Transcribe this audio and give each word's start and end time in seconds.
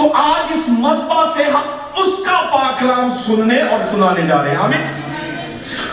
تو 0.00 0.12
آج 0.16 0.52
اس 0.52 0.68
مذبح 0.68 1.24
سے 1.36 1.44
ہم 1.44 2.00
اس 2.00 2.14
کا 2.26 2.40
پاکلام 2.52 3.08
سننے 3.24 3.60
اور 3.62 3.80
سنانے 3.90 4.26
جا 4.26 4.42
رہے 4.42 4.50
ہیں، 4.50 4.56
آمین۔ 4.56 4.84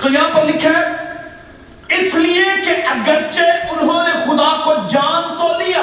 تو 0.02 0.10
یہاں 0.10 0.30
پر 0.33 0.46
لکھا 0.46 0.70
ہے، 0.70 1.96
اس 1.96 2.13
لیے 2.15 2.43
کہ 2.65 2.75
اگرچہ 2.91 3.73
انہوں 3.73 4.07
نے 4.07 4.13
خدا 4.25 4.49
کو 4.63 4.73
جان 4.89 5.33
تو 5.39 5.47
لیا، 5.57 5.81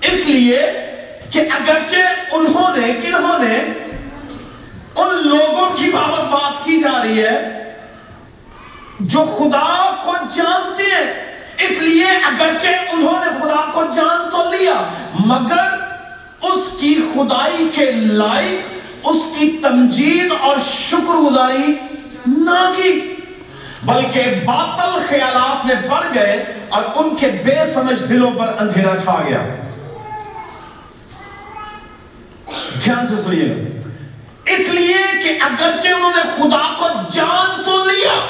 اس 0.00 0.26
لیے 0.26 0.58
کہ 1.30 1.40
اگرچہ 1.50 2.34
انہوں 2.34 2.76
نے، 2.76 2.92
کنہوں 3.02 3.38
نے 3.38 3.56
ان 4.96 5.28
لوگوں 5.28 5.68
کی 5.76 5.90
بابت 5.90 6.28
بات 6.32 6.64
کی 6.64 6.80
جا 6.80 7.02
رہی 7.02 7.22
ہے 7.24 7.38
جو 9.12 9.24
خدا 9.38 9.94
کو 10.04 10.12
جانتے 10.36 10.90
ہیں، 10.94 11.06
اس 11.58 11.70
لیے 11.78 12.04
اگرچہ 12.04 12.92
انہوں 12.92 13.24
نے 13.24 13.30
خدا 13.40 13.64
کو 13.72 13.84
جان 13.96 14.28
تو 14.30 14.44
لیا، 14.50 14.74
مگر 15.26 15.90
اس 16.42 16.80
کی 16.80 16.94
خدائی 17.14 17.68
کے 17.74 17.92
لائق، 17.92 18.80
اس 19.08 19.22
کی 19.38 19.58
تمجید 19.62 20.32
اور 20.40 20.56
شکر 20.66 21.14
گزاری 21.14 21.74
نہ 22.26 22.72
کی، 22.76 23.14
بلکہ 23.82 24.22
باطل 24.44 25.00
خیالات 25.08 25.66
میں 25.66 25.74
بڑھ 25.90 26.06
گئے 26.14 26.44
اور 26.68 26.82
ان 26.94 27.16
کے 27.16 27.26
بے 27.26 27.72
سمجھ 27.74 28.04
دلوں 28.08 28.30
پر 28.30 28.54
اندھیرا 28.58 28.96
چھا 28.96 29.22
گیا۔ 29.28 29.42
دھیان 32.84 33.06
سے 33.06 33.22
سنیے۔ 33.22 33.54
اس 34.46 34.68
لیے 34.68 34.96
کہ 35.22 35.38
اگرچہ 35.40 35.88
انہوں 35.88 36.12
نے 36.16 36.22
خدا 36.36 36.74
کو 36.78 36.88
جان 37.12 37.62
تو 37.62 37.84
لیا، 37.84 38.26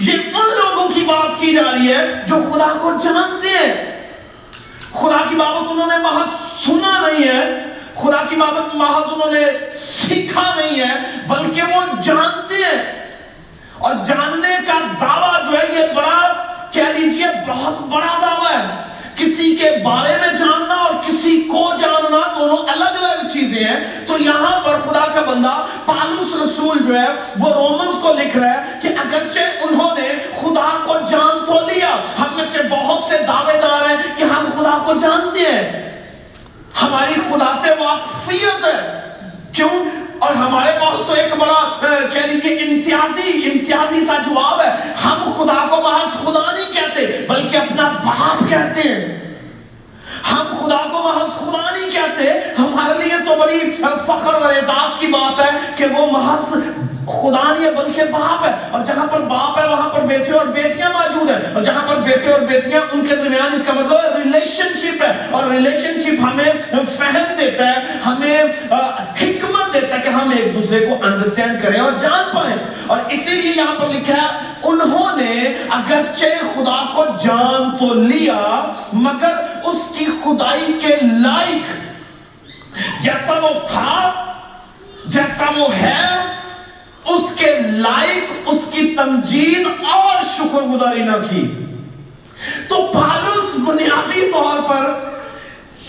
یہ 0.00 0.12
ان 0.12 0.48
لوگوں 0.48 0.88
کی 0.94 1.00
بات 1.00 1.40
کی 1.40 1.54
جا 1.54 1.62
رہی 1.72 1.92
ہے 1.92 2.06
جو 2.28 2.34
خدا 2.34 2.78
کو 2.80 2.92
جانتے 3.04 3.48
ہیں۔ 3.48 4.00
خدا 4.92 5.24
کی 5.28 5.34
بابت 5.34 5.70
انہوں 5.70 5.86
نے 5.86 5.96
محض 5.96 6.49
سنا 6.66 7.00
نہیں 7.00 7.28
ہے۔ 7.28 7.64
خدا 7.94 8.22
کی 8.28 8.36
بابت 8.36 8.74
محض 8.74 9.12
انہوں 9.12 9.32
نے 9.32 9.74
سیکھا 9.74 10.54
نہیں 10.56 10.80
ہے، 10.80 10.94
بلکہ 11.26 11.62
وہ 11.62 11.82
جانتے 12.02 12.54
ہیں۔ 12.54 13.10
اور 13.78 13.94
جاننے 14.06 14.56
کا 14.66 14.80
دعویٰ 15.00 15.52
جو 15.52 15.58
ہے، 15.58 15.80
یہ 15.80 15.94
بڑا 15.94 16.32
کہہ 16.70 16.98
لیجیے، 16.98 17.26
بہت 17.46 17.80
بڑا 17.80 18.18
دعویٰ 18.22 18.60
ہے۔ 18.60 18.90
کسی 19.14 19.56
کے 19.56 19.70
بارے 19.84 20.16
میں 20.20 20.28
جاننا 20.28 20.74
اور 20.74 20.94
کسی 21.06 21.40
کو 21.40 21.70
جاننا 21.80 22.38
دونوں 22.38 22.56
الگ 22.56 23.04
الگ 23.04 23.28
چیزیں 23.32 23.64
ہیں۔ 23.64 24.06
تو 24.06 24.18
یہاں 24.18 24.60
پر 24.60 24.78
خدا 24.86 25.06
کا 25.14 25.20
بندہ 25.20 25.66
پالوس 25.86 26.34
رسول 26.34 26.78
جو 26.82 26.98
ہے، 27.00 27.06
وہ 27.38 27.54
رومنز 27.54 28.02
کو 28.02 28.12
لکھ 28.12 28.36
رہا 28.36 28.54
ہے 28.54 28.78
کہ 28.82 28.88
اگرچہ 28.88 29.38
انہوں 29.38 29.90
نے 29.98 30.08
خدا 30.40 30.78
کو 30.84 30.94
جان 31.10 31.44
تو 31.46 31.60
لیا، 31.66 31.96
ہم 32.20 32.26
میں 32.34 32.44
سے 32.52 32.58
بہت 32.70 33.04
سے 33.08 33.18
دعوے 33.18 33.60
دار 33.62 33.90
ہیں 33.90 34.16
کہ 34.16 34.24
ہم 34.24 34.44
خدا 34.58 34.82
کو 34.84 34.92
جانتے 34.94 35.40
ہیں۔ 35.40 35.89
ہماری 36.82 37.14
خدا 37.14 37.58
سے 37.62 37.70
واقفیت 37.70 38.64
ہے۔ 38.64 39.00
کیوں؟ 39.52 39.84
اور 40.18 40.34
ہمارے 40.34 40.72
پاس 40.80 41.06
تو 41.06 41.12
ایک 41.12 41.32
بڑا 41.32 41.86
کہہ 42.12 42.20
لیجیے 42.20 42.56
امتیازی 42.56 43.50
امتیازی 43.52 44.06
سا 44.06 44.14
جواب 44.26 44.60
ہے۔ 44.60 44.92
ہم 45.04 45.32
خدا 45.36 45.66
کو 45.70 45.82
محض 45.82 46.12
خدا 46.12 46.52
نہیں 46.52 46.72
کہتے، 46.72 47.26
بلکہ 47.28 47.56
اپنا 47.56 47.88
باپ 47.88 48.48
کہتے 48.48 48.80
ہیں۔ 48.80 49.20
ہم 50.32 50.56
خدا 50.60 50.76
کو 50.76 51.02
محض 51.02 51.30
خدا 51.38 51.70
نہیں 51.70 51.90
کہتے۔ 51.90 52.30
ہمارے 52.58 52.98
لیے 52.98 53.18
تو 53.26 53.34
بڑی 53.40 53.58
فخر 53.80 54.34
اور 54.34 54.42
اعزاز 54.42 55.00
کی 55.00 55.06
بات 55.06 55.40
ہے 55.40 55.50
کہ 55.76 55.86
وہ 55.86 56.06
محض 56.10 56.54
خدا 57.06 57.52
نہیں 57.52 57.64
ہے، 57.64 57.70
بلکہ 57.70 58.04
باپ 58.04 58.44
ہے۔ 58.44 58.52
اور 58.70 58.84
جہاں 58.84 59.06
پر 59.06 59.20
باپ 59.20 59.58
ہے، 59.58 59.68
وہاں 59.68 59.88
پر 59.88 60.00
بیٹے 60.00 60.32
اور 60.32 60.46
بیٹیاں 60.46 60.90
موجود 60.90 61.30
ہیں۔ 61.30 61.54
اور 61.54 61.62
جہاں 61.62 61.88
پر 61.88 61.96
بیٹے 61.96 62.32
اور 62.32 62.40
بیٹیاں، 62.40 62.80
ان 62.92 63.06
کے 63.06 63.16
درمیان 63.16 63.52
اس 63.52 63.62
کا 63.66 63.72
مطلب 63.72 63.92
ہے 63.92 64.22
ریلیشن 64.24 64.78
شپ 64.78 65.02
ہے۔ 65.02 65.26
اور 65.30 65.44
ریلیشن 65.44 66.00
شپ 66.00 66.22
ہمیں 66.22 66.52
فہم 66.98 67.34
دیتا 67.38 67.66
ہے، 67.66 67.80
ہمیں 68.06 68.44
حکمت 69.22 69.74
دیتا 69.74 69.96
ہے 69.96 70.02
کہ 70.02 70.08
ہم 70.08 70.30
ایک 70.36 70.54
دوسرے 70.54 70.86
کو 70.86 71.06
انڈرسٹینڈ 71.06 71.62
کریں 71.62 71.80
اور 71.80 71.92
جان 71.92 72.36
پائیں۔ 72.36 72.56
اور 72.86 72.98
اسی 73.10 73.30
لیے 73.30 73.52
یہاں 73.56 73.74
پر 73.74 73.88
لکھا 73.88 74.14
ہے، 74.14 74.38
انہوں 74.62 75.16
نے 75.16 75.54
اگرچہ 75.70 76.24
خدا 76.54 76.92
کو 76.94 77.04
جان 77.04 77.76
تو 77.76 77.94
لیا، 77.94 78.72
مگر 78.92 79.32
اس 79.64 79.98
کی 79.98 80.04
خدائی 80.04 80.78
کے 80.80 80.96
لائق 81.02 81.90
جیسا 83.02 83.32
وہ 83.32 83.66
تھا، 83.66 84.12
جیسا 85.06 85.44
وہ 85.56 85.74
ہے 85.82 86.06
اس 87.10 87.32
کے 87.36 87.58
لائق، 87.70 88.32
اس 88.46 88.64
کی 88.70 88.94
تمجید 88.96 89.66
اور 89.92 90.22
شکر 90.36 90.62
گزاری 90.62 91.02
نہ 91.02 91.16
کی۔ 91.30 91.46
تو 92.68 92.76
پالوس 92.92 93.54
بنیادی 93.54 94.30
طور 94.32 94.58
پر 94.68 95.09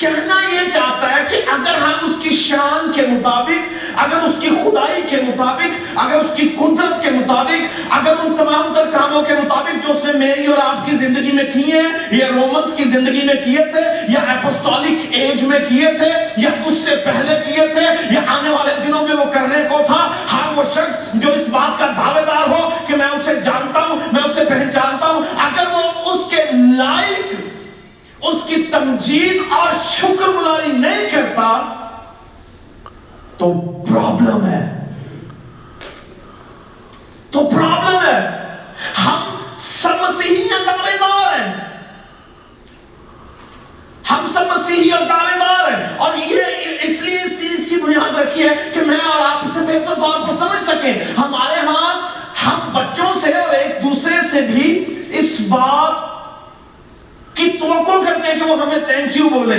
کہنا 0.01 0.35
یہ 0.51 0.69
چاہتا 0.73 1.15
ہے 1.15 1.23
کہ 1.29 1.41
اگر 1.51 1.75
ہم 1.81 2.05
اس 2.05 2.15
کی 2.21 2.29
شان 2.35 2.91
کے 2.91 3.01
مطابق، 3.07 3.99
اگر 4.03 4.27
اس 4.27 4.35
کی 4.39 4.49
خدائی 4.49 5.01
کے 5.09 5.17
مطابق، 5.21 5.99
اگر 6.03 6.15
اس 6.15 6.31
کی 6.35 6.47
قدرت 6.59 7.01
کے 7.03 7.09
مطابق، 7.09 7.93
اگر 7.97 8.13
ان 8.23 8.35
تمام 8.35 8.73
تر 8.73 8.89
کاموں 8.91 9.21
کے 9.21 9.33
مطابق 9.33 9.85
جو 9.85 9.93
اس 9.93 10.03
نے 10.05 10.13
میری 10.19 10.45
اور 10.45 10.57
آپ 10.63 10.85
کی 10.85 10.95
زندگی 10.95 11.31
میں 11.31 11.43
کیے 11.53 11.81
ہیں، 11.81 12.17
یا 12.17 12.27
رومنز 12.27 12.73
کی 12.77 12.83
زندگی 12.89 13.21
میں 13.25 13.35
کیے 13.43 13.65
تھے، 13.71 13.83
یا 14.07 14.19
اپسٹولک 14.35 15.05
ایج 15.11 15.43
میں 15.43 15.59
کیے 15.69 15.93
تھے، 15.97 16.11
یا 16.37 16.49
اس 16.65 16.83
سے 16.85 16.95
پہلے 17.05 17.39
کیے 17.45 17.67
تھے، 17.73 17.85
یا 18.11 18.21
آنے 18.37 18.49
والے 18.49 18.75
دنوں 18.85 19.07
میں 19.07 19.15
وہ 19.15 19.31
کرنے 19.33 19.63
کو 19.69 19.83
تھا، 19.87 20.01
ہر 20.33 20.57
وہ 20.57 20.63
شخص 20.73 21.13
جو 21.13 21.33
اس 21.33 21.47
بات 21.51 21.79
کا 21.79 21.91
دعوے 21.97 22.25
دار 22.25 22.49
ہو 22.49 22.69
کہ 22.87 22.95
میں 22.95 23.11
اسے 23.19 23.39
جانتا 23.43 23.85
ہوں، 23.87 23.99
میں 24.11 24.23
اسے 24.23 24.45
پہچانتا 24.49 25.07
ہوں، 25.07 25.23
اگر 25.45 25.71
وہ 25.73 26.13
اس 26.13 26.29
کے 26.31 26.43
لائق 26.77 27.40
اس 28.23 28.35
کی 28.47 28.63
تمجید 28.63 29.41
اور 29.51 29.67
شکر 29.83 30.27
گزاری 30.27 30.71
نہیں 30.71 31.09
کرتا 31.09 31.73
تو 33.37 33.53
پرابلم 33.89 34.45
ہے۔ 34.45 34.77
تو 37.31 37.39
پرابلم 37.39 37.99
ہے۔ 38.05 38.41
ہم 39.05 39.35
سب 39.57 39.89
مسیحی 39.89 40.47
دعوے 40.67 40.97
دار 40.97 41.39
ہیں۔ 41.39 41.53
ہم 44.11 44.27
سب 44.33 44.41
مسیحی 44.41 44.89
اور 44.89 45.05
دعوے 45.07 45.39
دار 45.39 45.71
ہیں۔ 45.71 45.97
اور 45.97 46.17
یہ 46.17 46.41
اس 46.81 47.01
لیے 47.01 47.21
اس 47.21 47.31
چیز 47.41 47.65
کی 47.69 47.75
بنیاد 47.75 48.15
رکھی 48.15 48.43
ہے 48.43 48.71
کہ 48.73 48.81
میں 48.81 48.97
اور 48.97 49.21
آپ 49.25 49.45
اسے 49.45 49.59
بہتر 49.59 49.95
طور 49.95 50.19
پر 50.19 50.35
سمجھ 50.39 50.63
سکیں۔ 50.63 50.93
ہمارے 51.17 51.67
ہاں 51.67 52.09
ہم 52.45 52.59
بچوں 52.73 53.13
سے 53.21 53.31
اور 53.31 53.53
ایک 53.53 53.83
دوسرے 53.83 54.15
سے 54.31 54.41
بھی 54.41 54.85
اس 55.09 55.39
بات 55.39 56.10
توقع 57.71 58.05
کرتے 58.05 58.31
ہیں 58.31 58.39
کہ 58.39 58.45
وہ 58.45 58.61
ہمیں 58.61 58.77
تھینک 58.87 59.17
یو 59.17 59.29
بولے 59.29 59.57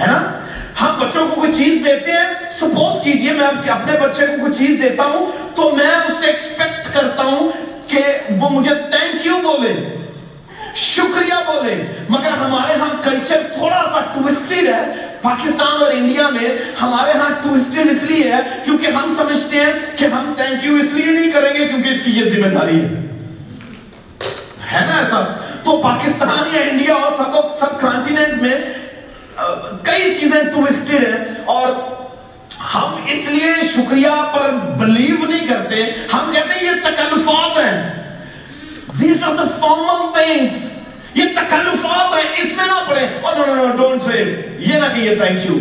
ہے 0.00 0.06
نا؟ 0.06 0.40
ہم 0.82 0.98
بچوں 0.98 1.28
کو 1.28 1.34
کوئی 1.34 1.52
چیز 1.52 1.84
دیتے 1.84 2.12
ہیں 2.12 2.50
سپوز 2.52 3.04
کیجیے 3.04 3.32
میں 3.32 3.46
اپنے 3.46 3.98
بچے 4.00 4.26
کو 4.26 4.40
کوئی 4.40 4.52
چیز 4.52 4.82
دیتا 4.82 5.04
ہوں 5.04 5.26
تو 5.56 5.70
میں 5.70 5.86
اس 5.86 6.20
سے 6.20 6.26
ایکسپیکٹ 6.26 6.94
کرتا 6.94 7.22
ہوں 7.22 7.50
کہ 7.86 8.02
وہ 8.40 8.48
مجھے 8.48 8.74
تھینک 8.74 9.26
یو 9.26 9.36
بولے، 9.42 9.72
شکریہ 10.74 11.34
بولے۔ 11.46 11.74
مگر 12.08 12.30
ہمارے 12.30 12.74
ہاں 12.80 12.88
کلچر 13.02 13.42
تھوڑا 13.54 13.82
سا 13.92 14.00
ٹوسٹڈ 14.14 14.68
ہے۔ 14.68 15.06
پاکستان 15.22 15.82
اور 15.82 15.92
انڈیا 15.92 16.28
میں 16.30 16.48
ہمارے 16.82 17.18
ہاں 17.18 17.30
ٹوسٹڈ 17.42 17.90
اس 17.90 18.02
لیے 18.02 18.32
ہے 18.32 18.40
کیونکہ 18.64 18.86
ہم 18.86 19.14
سمجھتے 19.16 19.60
ہیں 19.60 19.72
کہ 19.96 20.04
ہم 20.04 20.32
تھینک 20.36 20.64
یو 20.64 20.76
اس 20.76 20.92
لیے 20.92 21.12
نہیں 21.12 21.30
کریں 21.32 21.54
گے 21.54 21.68
کیونکہ 21.68 21.88
اس 21.88 22.00
کی 22.04 22.10
یہ 22.10 22.30
ذمہ 22.30 22.46
داری 22.46 22.80
ہے۔ 22.80 22.88
ہے 24.72 24.86
نا 24.86 24.98
ایسا؟ 24.98 25.24
تو 25.66 25.82
پاکستان 25.82 26.54
یا 26.54 26.60
انڈیا 26.60 26.94
اور 26.94 27.12
سب 27.16 27.58
سب 27.60 27.80
کانٹیننٹ 27.80 28.42
میں 28.42 28.54
کئی 29.82 30.14
چیزیں 30.14 30.42
ٹوسٹڈ 30.42 30.94
ہیں 30.94 31.24
اور 31.44 31.68
ہم 32.74 32.94
اس 33.06 33.28
لیے 33.28 33.68
شکریہ 33.74 34.08
پر 34.32 34.50
بلیو 34.78 35.26
نہیں 35.26 35.46
کرتے۔ 35.46 35.84
ہم 36.12 36.32
کہتے 36.34 36.54
ہیں 36.54 36.64
یہ 36.64 36.80
تکلفات 36.82 37.58
ہیں۔ 37.58 37.92
These 39.02 39.28
are 39.28 39.36
the 39.36 39.48
formal 39.64 40.00
things 40.00 40.56
یہ 41.14 41.24
تکلفات 41.36 42.14
ہیں۔ 42.14 42.32
اس 42.36 42.56
میں 42.56 42.66
نہ 42.66 42.88
پڑے۔ 42.88 43.06
Oh 43.24 43.34
no 43.34 43.46
no 43.46 43.62
no 43.62 43.76
don't 43.76 44.08
say 44.08 44.20
یہ 44.58 44.74
نہ 44.74 44.94
کہیے 44.94 45.18
thank 45.22 45.50
you 45.50 45.58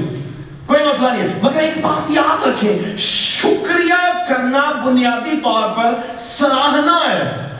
کوئی 0.65 0.79
مسئلہ 0.83 1.07
نہیں 1.11 1.21
ہے۔ 1.21 1.27
مگر 1.41 1.59
ایک 1.59 1.77
بات 1.81 2.11
یاد 2.11 2.47
رکھیں۔ 2.47 2.97
شکریہ 2.97 4.23
کرنا 4.27 4.81
بنیادی 4.85 5.37
طور 5.43 5.69
پر 5.77 6.17
سراہنا 6.19 6.99
ہے۔ 7.09 7.54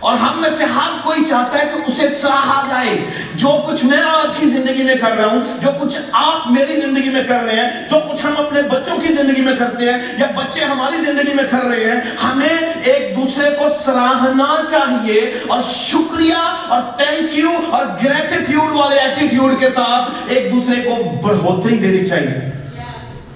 اور 0.00 0.16
ہم 0.16 0.40
میں 0.40 0.50
سے 0.58 0.64
ہر 0.64 0.90
کوئی 1.02 1.24
چاہتا 1.24 1.58
ہے 1.58 1.70
کہ 1.74 1.90
اسے 1.90 2.08
سراہا 2.22 2.62
جائے۔ 2.70 3.06
جو 3.34 3.48
کچھ 3.68 3.84
میں 3.84 3.98
آپ 3.98 4.40
کی 4.40 4.46
زندگی 4.46 4.82
میں 4.82 4.94
کر 4.94 5.10
رہا 5.10 5.26
ہوں 5.26 5.40
جو 5.62 5.68
کچھ 5.80 5.98
آپ 6.12 6.50
میری 6.50 6.80
زندگی 6.80 7.08
میں 7.10 7.24
کر 7.24 7.40
رہے 7.40 7.56
ہیں 7.56 7.88
جو 7.90 7.96
کچھ 8.12 8.26
ہم 8.26 8.34
اپنے 8.38 8.62
بچوں 8.62 8.96
کی 8.96 9.12
زندگی 9.12 9.42
میں 9.42 9.56
کرتے 9.58 9.84
ہیں 9.84 9.98
یا 10.18 10.26
بچے 10.36 10.64
ہماری 10.64 11.04
زندگی 11.04 11.34
میں 11.34 11.44
کر 11.50 11.64
رہے 11.64 11.84
ہیں 11.84 12.00
ہمیں 12.24 12.56
ایک 12.84 13.16
دوسرے 13.16 13.50
کو 13.50 13.64
سراہنا 13.84 14.56
چاہیے۔ 14.70 15.38
اور 15.48 15.60
شکریہ 15.74 16.34
اور 16.68 16.82
تینک 16.98 17.38
یو 17.38 17.50
اور 17.70 17.86
گریٹیٹیوڈ 18.04 18.72
والے 18.72 18.96
ایٹیٹیوڈ 18.96 19.60
کے 19.60 19.70
ساتھ 19.70 20.10
ایک 20.28 20.52
دوسرے 20.52 20.80
کو 20.82 21.26
بڑھوتری 21.28 21.76
دینی 21.76 22.04
چاہیے۔ 22.04 22.50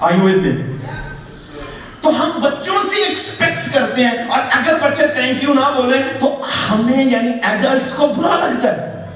آئیو 0.00 0.24
میں 0.24 0.73
تو 2.04 2.10
ہم 2.10 2.30
بچوں 2.40 2.74
سے 2.90 3.02
ایکسپیکٹ 3.02 3.74
کرتے 3.74 4.04
ہیں 4.04 4.10
اور 4.10 4.40
اگر 4.50 4.74
بچے 4.82 5.06
تھینک 5.06 5.42
یو 5.42 5.54
نہ 5.54 5.70
بولیں 5.76 6.02
تو 6.20 6.44
ہمیں 6.70 7.04
یعنی 7.04 7.32
ایڈلٹس 7.42 7.92
کو 7.92 8.06
برا 8.06 8.36
لگتا 8.36 8.72
ہے۔ 8.72 9.06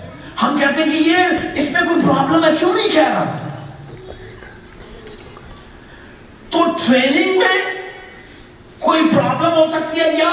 ہم 0.42 0.58
کہتے 0.60 0.82
ہیں 0.82 0.92
کہ 0.92 1.08
یہ 1.08 1.16
اس 1.54 1.70
میں 1.70 1.80
کوئی 1.80 2.00
پرابلم 2.04 2.44
ہے، 2.44 2.50
کیوں 2.58 2.74
نہیں 2.74 2.88
کہہ 2.88 3.08
رہا؟ 3.08 3.38
تو 6.50 6.64
ٹریننگ 6.86 7.38
میں 7.38 7.56
کوئی 8.78 9.02
پرابلم 9.14 9.52
ہو 9.52 9.66
سکتی 9.72 10.00
ہے 10.00 10.10
یا 10.10 10.32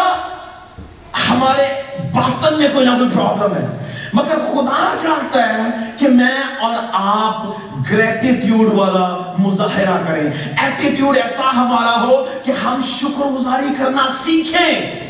ہمارے 1.30 1.68
باطن 2.14 2.58
میں 2.58 2.68
کوئی 2.74 2.86
نہ 2.86 2.98
کوئی 2.98 3.10
پرابلم 3.14 3.56
ہے؟ 3.56 3.85
مگر 4.16 4.36
خدا 4.36 4.96
چاہتا 5.02 5.54
ہے 5.54 5.92
کہ 5.98 6.08
میں 6.08 6.38
اور 6.60 6.74
آپ 6.94 7.46
گریٹیٹیوڈ 7.92 8.74
والا 8.74 9.34
مظاہرہ 9.38 10.04
کریں۔ 10.08 10.32
ایٹیٹیوڈ 10.62 11.18
ایسا 11.18 11.52
ہمارا 11.54 12.04
ہو 12.04 12.26
کہ 12.44 12.52
ہم 12.52 12.80
شکر 12.86 13.26
گزاری 13.26 13.68
کرنا 13.78 14.08
سیکھیں۔ 14.24 15.06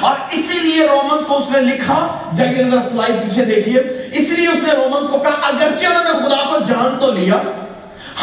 اور 0.00 0.14
اسی 0.30 0.58
لیے 0.58 0.86
رومنز 0.86 1.22
کو 1.26 1.38
اس 1.38 1.50
نے 1.50 1.60
لکھا، 1.60 2.18
جائیے 2.36 2.70
ذرا 2.70 2.80
سلائڈ 2.80 3.24
پیچھے 3.24 3.44
دیکھیے۔ 3.44 3.80
اسی 4.12 4.36
لیے 4.36 4.48
اس 4.48 4.62
نے 4.62 4.72
رومنز 4.72 5.10
کو 5.10 5.18
کہا 5.18 5.48
اگرچہ 5.48 5.86
انہوں 5.86 6.04
نے 6.04 6.10
خدا 6.10 6.36
کو 6.36 6.64
جان 6.64 6.98
تو 7.00 7.12
لیا۔ 7.12 7.34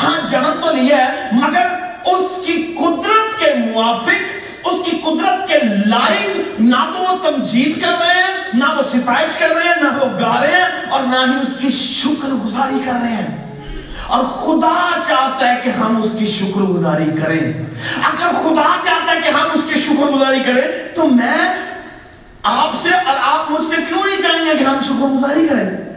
ہاں 0.04 0.28
جان 0.32 0.60
تو 0.62 0.72
لیا 0.72 0.98
ہے، 0.98 1.30
مگر 1.32 1.68
اس 2.06 2.46
کی 2.46 2.76
قدرت 2.80 3.40
کے 3.40 3.54
موافق 3.54 4.35
اس 4.76 4.86
کی 4.86 4.98
قدرت 4.98 5.48
کے 5.48 5.54
لائق 5.86 6.60
نہ 6.60 6.76
تو 6.76 7.00
وہ 7.00 7.32
تمجید 7.32 7.82
کر 7.82 7.92
رہے 8.00 8.14
ہیں، 8.14 8.50
نہ 8.54 8.64
وہ 8.78 8.82
ستائش 8.94 9.36
کر 9.36 9.50
رہے 9.50 9.64
ہیں، 9.64 9.84
نہ 9.84 9.88
وہ 9.88 10.20
گا 10.20 10.42
رہے 10.42 10.52
ہیں 10.52 10.92
اور 10.92 11.04
نہ 11.04 11.16
ہی 11.16 11.42
اس 11.42 11.60
کی 11.60 11.70
شکر 11.70 12.28
گزاری 12.28 12.80
کر 12.86 12.92
رہے 13.02 13.16
ہیں۔ 13.16 13.46
اور 14.08 14.24
خدا 14.24 15.00
چاہتا 15.08 15.50
ہے 15.50 15.62
کہ 15.64 15.70
ہم 15.70 16.02
اس 16.02 16.10
کی 16.20 16.26
شکر 16.26 16.62
گزاری 16.62 17.12
کریں۔ 17.24 17.54
اگر 18.04 18.28
خدا 18.28 18.76
چاہتا 18.84 19.16
ہے 19.16 19.22
کہ 19.24 19.30
ہم 19.30 19.48
اس 19.54 19.74
کی 19.74 19.82
شکر 19.82 20.06
گزاری 20.06 20.40
کریں، 20.40 20.96
تو 20.96 21.08
میں 21.08 21.72
آپ 22.44 22.70
سے 22.82 22.90
اور 22.90 23.16
آپ 23.22 23.52
مجھ 23.52 23.70
سے 23.70 23.76
کیوں 23.76 24.02
نہیں 24.06 24.22
چاہیں 24.22 24.46
گے 24.46 24.58
کہ 24.60 24.64
ہم 24.64 24.80
شکر 24.80 25.06
گزاری 25.06 25.48
کریں؟ 25.48 25.95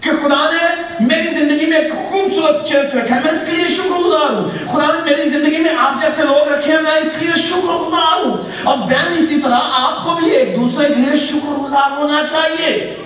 کہ 0.00 0.10
خدا 0.10 0.50
نے 0.50 0.82
میری 1.00 1.22
زندگی 1.22 1.66
میں 1.66 1.78
ایک 1.78 1.92
خوبصورت 1.92 2.68
چرچ 2.68 2.94
رکھا 2.94 3.16
ہے۔ 3.16 3.20
میں 3.24 3.32
اس 3.32 3.40
کے 3.46 3.52
لیے 3.52 3.66
شکر 3.66 3.98
گزار 3.98 4.30
ہوں۔ 4.30 4.44
خدا 4.72 4.86
نے 4.94 5.16
میری 5.16 5.28
زندگی 5.28 5.58
میں 5.58 5.74
آپ 5.78 6.02
جیسے 6.02 6.22
لوگ 6.22 6.52
رکھے 6.52 6.72
ہیں، 6.72 6.80
میں 6.80 6.92
اس 6.92 7.18
کے 7.18 7.24
لیے 7.24 7.34
شکر 7.34 7.72
گزار 7.72 8.26
ہوں۔ 8.26 8.36
اور 8.62 8.78
بین 8.78 9.24
اسی 9.24 9.40
طرح 9.40 9.58
آپ 9.62 10.04
کو 10.04 10.14
بھی 10.14 10.30
ایک 10.30 10.56
دوسرے 10.56 10.88
کے 10.88 10.94
لیے 10.94 11.26
شکر 11.26 11.48
گزار 11.48 11.90
ہونا 11.90 12.22
چاہیے۔ 12.30 12.96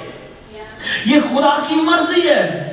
یہ 1.06 1.20
خدا 1.20 1.62
کی 1.68 1.74
مرضی 1.74 2.28
ہے۔ 2.28 2.70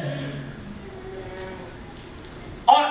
اور 2.65 2.83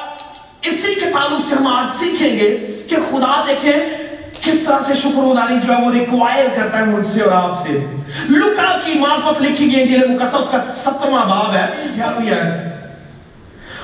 اسی 0.62 0.94
کے 0.94 1.00
تعلق 1.00 1.40
سے 1.48 1.54
ہم 1.54 1.66
آج 1.66 2.04
سیکھیں 2.04 2.38
گے 2.38 2.56
کہ 2.88 2.96
خدا 2.96 3.44
دیکھیں 3.48 3.99
کس 4.40 4.60
طرح 4.60 4.78
سے 4.86 4.92
شکر 4.94 5.20
گزاری 5.20 5.54
جو 5.66 5.72
ہے 5.72 5.82
وہ 5.82 5.92
ریکوائر 5.92 6.46
کرتا 6.54 6.78
ہے 6.78 6.84
مجھ 6.84 7.06
سے 7.06 7.20
اور 7.22 7.32
آپ 7.32 7.62
سے؟ 7.62 7.86
لکا 8.30 8.78
کی 8.84 8.98
معرفت 8.98 9.42
لکھی 9.42 9.72
گئی 9.72 9.80
انجیل 9.80 10.06
مقصف 10.06 10.52
کا 10.52 10.72
سترواں 10.76 11.24
باب 11.24 11.54
ہے۔ 11.54 11.66
گیارہویں 11.96 12.32
آیت 12.32 12.70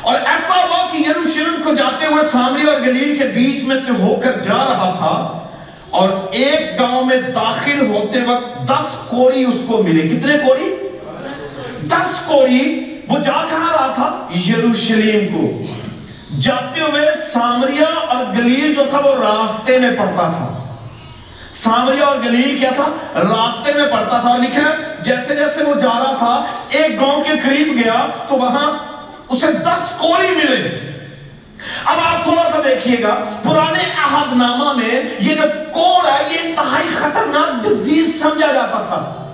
اور 0.03 0.15
ایسا 0.15 0.55
ہوا 0.55 0.89
کہ 0.93 0.97
یروشلم 0.97 1.63
کو 1.65 1.75
جاتے 1.75 2.07
ہوئے 2.07 2.25
سامری 2.33 2.63
اور 2.63 2.81
گلیل 2.81 3.17
کے 3.17 3.25
بیچ 3.25 3.63
میں 3.63 3.77
سے 3.87 3.93
ہو 4.03 4.21
کر 4.25 4.33
جا 4.33 4.55
رہا 4.55 4.95
تھا 4.99 5.43
اور 5.91 6.09
ایک 6.33 6.81
گاؤں 6.81 7.05
میں 7.05 7.17
داخل 7.17 7.87
ہوتے 7.87 8.21
وقت 8.21 8.69
دس 8.69 8.97
کوڑی 9.09 9.45
اس 9.45 9.61
کو 9.67 9.83
ملے۔ 9.83 10.09
کتنے 10.09 10.35
کوڑی؟ 10.47 10.77
دس 11.87 12.21
کوڑی۔ 12.27 12.83
وہ 13.09 13.19
جا 13.19 13.45
کہاں 13.51 13.73
رہا 13.73 13.93
تھا؟ 13.95 14.29
یروشلم 14.49 15.29
کو۔ 15.33 15.63
جاتے 16.41 16.81
ہوئے 16.81 17.07
سامریا 17.33 18.17
اور 18.17 18.25
گلیل 18.39 18.75
جو 18.75 18.85
تھا 18.91 18.99
وہ 18.99 19.15
راستے 19.25 19.79
میں 19.79 19.91
پڑتا 19.91 20.23
تھا۔ 20.23 20.75
سامریا 21.55 22.05
اور 22.05 22.17
گلیل 22.17 22.59
کیا 22.59 22.71
تھا؟ 22.77 22.85
راستے 23.15 23.73
میں 23.75 23.87
پڑتا 23.87 24.19
تھا 24.21 24.29
اور 24.29 24.39
لکھا 24.39 24.63
ہے، 24.63 24.75
جیسے 25.01 25.37
جیسے 25.37 25.65
وہ 25.65 25.75
جا 25.75 25.99
رہا 25.99 26.17
تھا، 26.19 26.45
ایک 26.69 27.01
گاؤں 27.01 27.25
کے 27.25 27.31
قریب 27.45 27.69
گیا 27.85 28.07
تو 28.29 28.35
وہاں 28.35 28.79
اسے 29.29 29.47
دس 29.53 29.91
کوڑی 29.99 30.31
ملے۔ 30.31 30.69
اب 31.85 31.97
آپ 31.99 32.23
تھوڑا 32.23 32.43
سا 32.43 32.61
دیکھیے 32.65 33.03
گا، 33.03 33.25
پرانے 33.43 33.85
عہد 34.05 34.37
نامہ 34.37 34.73
میں 34.73 35.03
یہ 35.19 35.35
جو 35.35 35.43
کوڑ 35.73 36.07
ہے، 36.07 36.25
یہ 36.31 36.39
انتہائی 36.43 36.89
خطرناک 36.95 37.65
ڈزیز 37.65 38.23
سمجھا 38.23 38.53
جاتا 38.53 38.83
تھا۔ 38.83 39.26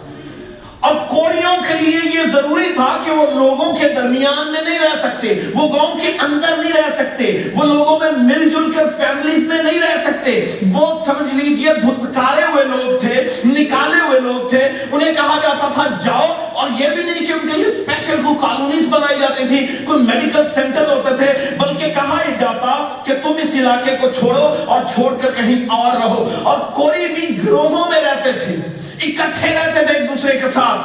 اور 0.82 0.94
کوڑیوں 1.08 1.56
کے 1.66 1.74
لیے 1.80 1.98
یہ 2.14 2.30
ضروری 2.32 2.72
تھا 2.74 2.86
کہ 3.04 3.10
وہ 3.10 3.26
لوگوں 3.32 3.72
کے 3.76 3.88
درمیان 3.88 4.50
میں 4.52 4.60
نہیں 4.62 4.78
رہ 4.78 4.96
سکتے، 5.02 5.34
وہ 5.54 5.68
گاؤں 5.74 5.98
کے 5.98 6.08
اندر 6.20 6.56
نہیں 6.56 6.72
رہ 6.72 6.90
سکتے، 6.96 7.26
وہ 7.54 7.64
لوگوں 7.64 7.98
میں 7.98 8.10
مل 8.18 8.48
جل 8.48 8.70
کر 8.72 8.88
فیملیز 8.96 9.46
میں 9.48 9.62
نہیں 9.62 9.80
رہ 9.80 10.00
سکتے۔ 10.04 10.34
وہ 10.72 10.86
سمجھ 11.06 11.34
لیجیے، 11.34 11.74
دھتکارے 11.82 12.42
ہوئے 12.52 12.64
لوگ 12.64 12.98
تھے، 12.98 13.22
نکالے 13.44 14.00
ہوئے 14.06 14.20
لوگ 14.20 14.48
تھے، 14.48 14.64
انہیں 14.92 15.14
کہا 15.14 15.38
جاتا 15.42 15.70
تھا 15.74 15.86
جاؤ، 16.04 16.26
اور 16.52 16.70
یہ 16.78 16.88
بھی 16.88 17.02
نہیں 17.02 17.26
کہ 17.26 17.32
ان 17.32 17.48
کے 17.48 17.56
لیے 17.56 17.66
اسپیشل 17.66 18.22
کو 18.24 18.34
کالونیز 18.40 18.88
بنائی 18.90 19.20
جاتی 19.20 19.46
تھی، 19.48 19.66
کوئی 19.86 20.02
میڈیکل 20.02 20.48
سینٹر 20.54 20.88
ہوتے 20.88 21.16
تھے، 21.16 21.32
بلکہ 21.58 21.94
کہا 21.94 22.18
یہ 22.28 22.36
جاتا 22.38 22.76
کہ 23.04 23.14
اس 23.52 23.58
علاقے 23.58 23.96
کو 24.00 24.10
چھوڑو 24.10 24.64
اور 24.66 24.80
چھوڑ 24.94 25.16
کر 25.22 25.30
کہیں 25.30 25.66
اور 25.68 25.96
رہو۔ 25.96 26.34
اور 26.42 26.58
کوئی 26.58 27.08
بھی 27.08 27.44
گروہوں 27.44 27.90
میں 27.90 28.00
رہتے 28.00 28.32
تھے، 28.32 28.54
اکٹھے 29.02 29.54
رہتے 29.54 29.86
تھے 29.86 29.94
ایک 29.94 30.08
دوسرے 30.08 30.38
کے 30.38 30.50
ساتھ۔ 30.54 30.80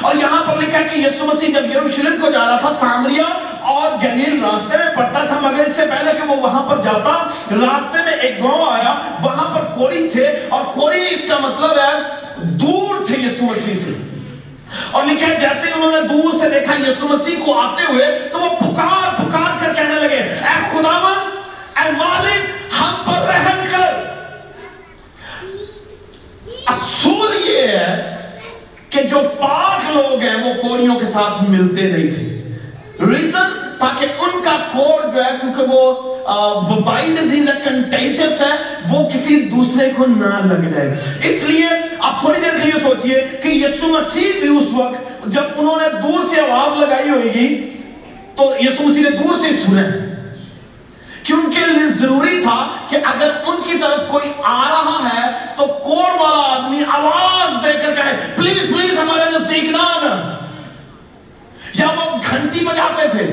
اور 0.00 0.14
یہاں 0.14 0.44
پر 0.44 0.56
لکھا 0.56 0.78
ہے 0.78 0.84
کہ 0.84 0.98
یسو 0.98 1.26
مسیح 1.26 1.48
جب 1.48 1.76
یروشلم 1.76 2.20
کو 2.20 2.30
جا 2.30 2.38
رہا 2.38 2.56
تھا، 2.56 2.72
سامریا 2.80 3.22
اور 3.60 4.04
گلیل 4.04 4.44
راستے 4.44 4.78
میں 4.78 4.96
پڑتا 4.96 5.24
تھا، 5.24 5.38
مگر 5.42 5.60
اس 5.60 5.76
سے 5.76 5.82
پہلے 5.82 6.12
کہ 6.12 6.28
وہ 6.28 6.36
وہاں 6.36 6.62
پر 6.62 6.76
جاتا، 6.76 7.24
راستے 7.50 8.04
میں 8.04 8.12
ایک 8.12 8.44
گاؤں 8.44 8.72
آیا، 8.72 8.94
وہاں 9.22 9.54
پر 9.54 9.64
کوری 9.64 10.08
تھے۔ 10.12 10.46
اور 10.48 10.64
کوری 10.64 11.06
اس 11.10 11.20
کا 11.28 11.38
مطلب 11.38 11.70
ہے 11.70 12.02
دور 12.36 13.06
تھے 13.06 13.16
یسو 13.18 13.44
مسیح 13.44 13.74
سے۔ 13.74 14.18
اور 14.90 15.02
لکھا 15.02 15.26
ہے، 15.26 15.34
جیسے 15.34 15.66
ہی 15.66 15.72
انہوں 15.76 15.92
نے 15.92 16.08
دور 16.08 16.38
سے 16.38 16.48
دیکھا 16.48 16.74
یسو 16.74 17.08
مسیح 17.08 17.36
کو 17.44 17.60
آتے 17.60 17.82
ہوئے، 17.88 18.28
تو 18.32 18.40
وہ 18.40 18.48
پکار 18.48 19.14
پکار 19.16 19.64
کر 19.64 19.74
کہنے 19.74 19.94
لگے، 19.94 20.20
اے 20.20 20.60
خداون 20.72 21.11
اے 21.76 21.90
مالک، 21.98 22.50
ہم 22.80 22.94
پر 23.04 23.26
رحم 23.28 23.64
کر۔ 23.70 24.00
اصول 26.66 27.36
یہ 27.48 27.66
ہے 27.68 27.92
کہ 28.90 29.02
جو 29.10 29.20
پاک 29.38 29.90
لوگ 29.90 30.22
ہیں، 30.22 30.36
وہ 30.36 30.52
کوڑیوں 30.62 30.98
کے 31.00 31.06
ساتھ 31.12 31.42
ملتے 31.50 31.90
نہیں 31.92 32.10
تھے۔ 32.10 33.06
ریزن 33.10 33.60
تاکہ 33.78 34.22
ان 34.24 34.42
کا 34.42 34.56
کوڑ 34.72 35.00
جو 35.12 35.24
ہے، 35.24 35.30
کیونکہ 35.40 35.72
وہ 35.72 36.10
وبائی 36.68 37.14
ڈیزیز 37.14 37.48
ہے 37.48 37.54
کنٹیجس 37.64 38.40
ہے، 38.40 38.52
وہ 38.90 39.08
کسی 39.10 39.40
دوسرے 39.52 39.88
کو 39.96 40.04
نہ 40.08 40.34
لگ 40.44 40.68
جائے۔ 40.74 40.88
اس 41.28 41.42
لیے 41.42 41.66
آپ 41.98 42.20
تھوڑی 42.20 42.40
دیر 42.40 42.56
کے 42.56 42.70
لیے 42.70 42.80
سوچئے 42.82 43.24
کہ 43.42 43.48
یسو 43.48 43.88
مسیح 43.88 44.40
بھی 44.40 44.48
اس 44.56 44.68
وقت 44.74 45.26
جب 45.32 45.42
انہوں 45.56 45.76
نے 45.80 45.88
دور 46.02 46.24
سے 46.30 46.40
آواز 46.40 46.82
لگائی 46.82 47.08
ہوئے 47.08 47.32
گی، 47.34 47.48
تو 48.36 48.52
یسو 48.60 48.88
مسیح 48.88 49.02
نے 49.02 49.10
دور 49.16 49.38
سے 49.40 49.50
سنے 49.64 49.82
ان 51.30 51.50
کے 51.50 51.60
لیے 51.66 51.88
ضروری 51.98 52.42
تھا 52.42 52.56
کہ 52.88 52.96
اگر 53.06 53.30
ان 53.46 53.60
کی 53.64 53.78
طرف 53.78 54.06
کوئی 54.08 54.32
آ 54.44 54.62
رہا 54.70 54.98
ہے 55.04 55.30
تو 55.56 55.66
کوڑ 55.84 56.10
والا 56.12 56.42
آدمی 56.54 56.82
آواز 56.96 57.62
دے 57.64 57.72
کر 57.72 57.94
کہے، 57.96 58.32
پلیز 58.36 58.58
پلیز، 58.68 58.98
ہمارے 58.98 59.30
نزدیک 59.30 59.64
نہ 59.64 59.82
آنا. 59.96 60.14
یا 61.74 61.86
وہ 61.96 62.18
گھنٹی 62.30 62.64
بجاتے 62.64 63.08
تھے، 63.08 63.26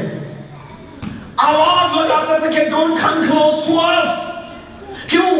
آواز 1.37 1.97
لگاتے 1.97 2.39
تھے 2.39 2.51
کہ 2.51 2.69
don't 2.69 3.01
come 3.01 3.21
close 3.21 3.65
to 3.67 3.79
us 3.81 5.09
کیوں؟ 5.09 5.31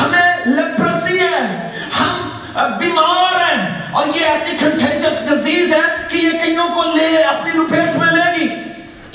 ہمیں 0.00 0.46
لیپرسی 0.46 1.18
ہے، 1.20 1.70
ہم 1.98 2.76
بیمار 2.78 3.40
ہیں، 3.40 3.90
اور 3.92 4.06
یہ 4.06 4.26
ایسی 4.26 4.56
کنٹینجس 4.60 5.18
ڈیزیز 5.28 5.72
ہے 5.72 5.80
کہ 6.10 6.16
یہ 6.16 6.38
کئیوں 6.44 6.68
کو 6.74 6.82
لے، 6.96 7.16
اپنی 7.22 7.50
لپیٹ 7.52 7.96
میں 7.96 8.12
لے 8.12 8.30
گی۔ 8.36 8.48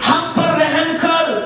ہم 0.09 0.33
پر 0.35 0.43
رحم 0.43 0.97
کر۔ 1.01 1.41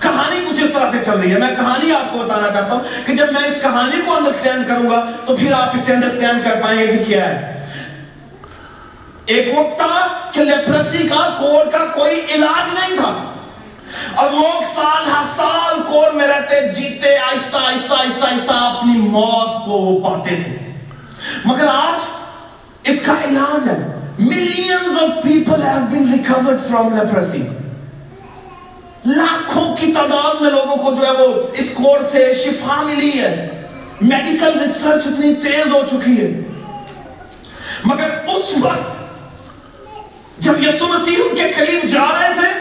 کہانی 0.00 0.46
کچھ 0.50 0.60
اس 0.62 0.70
طرح 0.72 0.90
سے 0.90 0.98
چل 1.04 1.10
رہی 1.10 1.32
ہے۔ 1.32 1.38
میں 1.38 1.56
کہانی 1.56 1.92
آپ 1.92 2.12
کو 2.12 2.18
بتانا 2.18 2.48
چاہتا 2.52 2.72
ہوں 2.72 3.06
کہ 3.06 3.14
جب 3.14 3.32
میں 3.32 3.48
اس 3.48 3.62
کہانی 3.62 4.00
کو 4.06 4.16
انڈرسٹینڈ 4.16 4.68
کروں 4.68 4.90
گا 4.90 5.10
تو 5.26 5.36
پھر 5.36 5.52
آپ 5.52 5.68
اسے 5.74 5.94
انڈرسٹینڈ 5.94 6.44
کر 6.44 6.60
پائیں 6.62 6.80
گے 6.80 6.86
کہ 6.86 7.04
کیا 7.04 7.28
ہے۔ 7.28 7.66
ایک 9.26 9.58
وقت 9.58 9.78
تھا 9.78 10.08
کہ 10.32 10.40
لیپرسی 10.40 11.08
کا، 11.08 11.36
کوڑ 11.38 11.70
کا 11.70 11.84
کوئی 11.84 12.20
علاج 12.28 12.74
نہیں 12.74 12.96
تھا۔ 12.96 13.32
اور 14.14 14.30
لوگ 14.30 14.62
سال 14.74 15.10
ہر 15.10 15.22
سال 15.36 15.82
کور 15.92 16.10
میں 16.12 16.26
رہتے، 16.26 16.74
جیتے، 16.74 17.16
آہستہ 17.16 17.56
آہستہ 17.56 17.94
آہستہ 17.94 18.24
آہستہ 18.24 18.52
اپنی 18.52 18.98
موت 18.98 19.64
کو 19.64 19.70
وہ 19.70 20.00
پاتے 20.00 20.36
تھے۔ 20.44 20.72
مگر 21.44 21.66
آج 21.66 22.06
اس 22.84 23.00
کا 23.06 23.12
علاج 23.12 23.68
ہے۔ 23.68 24.00
Millions 24.18 25.02
of 25.02 25.22
people 25.22 25.62
have 25.62 25.86
been 25.90 26.12
recovered 26.12 26.60
from 26.60 26.94
leprosy 26.94 27.42
لاکھوں 29.06 29.76
کی 29.76 29.92
تعداد 29.92 30.40
میں 30.40 30.50
لوگوں 30.50 30.76
کو 30.76 30.94
جو 30.94 31.06
ہے 31.06 31.10
وہ 31.10 31.34
اس 31.52 31.70
کور 31.74 32.00
سے 32.12 32.34
شفا 32.34 32.82
ملی 32.82 33.20
ہے۔ 33.20 33.62
میڈیکل 34.00 34.58
ریسرچ 34.58 35.06
اتنی 35.06 35.34
تیز 35.34 35.72
ہو 35.72 35.82
چکی 35.90 36.22
ہے۔ 36.22 36.40
مگر 37.84 38.10
اس 38.34 38.54
وقت 38.60 38.96
جب 40.38 40.62
یسو 40.62 40.88
مسیح 40.88 41.16
ان 41.18 41.36
کے 41.36 41.52
قریب 41.56 41.88
جا 41.88 42.04
رہے 42.20 42.34
تھے 42.34 42.59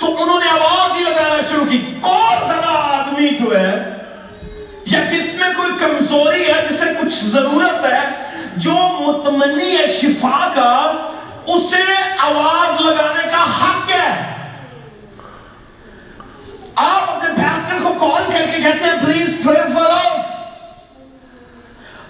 تو 0.00 0.22
انہوں 0.22 0.38
نے 0.38 0.50
آواز 0.50 0.98
ہی 0.98 1.02
لگانا 1.04 1.36
شروع 1.50 1.66
کی۔ 1.66 1.78
کون 2.00 2.48
زیادہ 2.48 2.68
آدمی 2.68 3.28
جو 3.28 3.60
ہے، 3.60 3.74
یا 4.86 5.04
جس 5.04 5.34
میں 5.34 5.48
کوئی 5.56 5.72
کمزوری 5.78 6.44
ہے 6.44 6.66
جسے 6.70 6.84
کچھ 7.00 7.24
ضرورت 7.24 7.86
ہے، 7.86 8.08
جو 8.56 8.72
متمنی 8.72 9.76
ہے 9.76 9.86
شفا 9.86 10.52
کا، 10.54 10.92
اسے 11.46 11.82
آواز 12.18 12.80
لگانے 12.80 13.28
کا 13.30 13.42
حق 13.42 13.90
ہے؟ 13.90 14.30
آپ 16.74 17.10
اپنے 17.10 17.28
پیسٹر 17.36 17.78
کو 17.82 17.94
کال 18.00 18.22
کر 18.32 18.46
کے 18.46 18.62
کہتے 18.62 18.84
ہیں 18.84 18.98
پلیز 19.04 19.28
پرے 19.44 19.62
فار 19.74 19.90
اس 19.90 20.24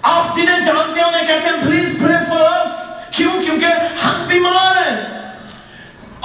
آپ 0.01 0.35
جنہیں 0.35 0.59
جانتے 0.59 0.99
ہیں 0.99 1.07
انہیں 1.07 1.27
کہتے 1.27 1.49
ہیں 1.49 1.65
پلیز 1.65 1.89
پرے 2.01 2.17
فار 2.29 2.49
اس 2.49 2.73
کیوں؟ 3.15 3.43
کیونکہ 3.43 3.65
ہم 4.05 4.25
بیمار 4.27 4.75
ہیں۔ 4.77 5.24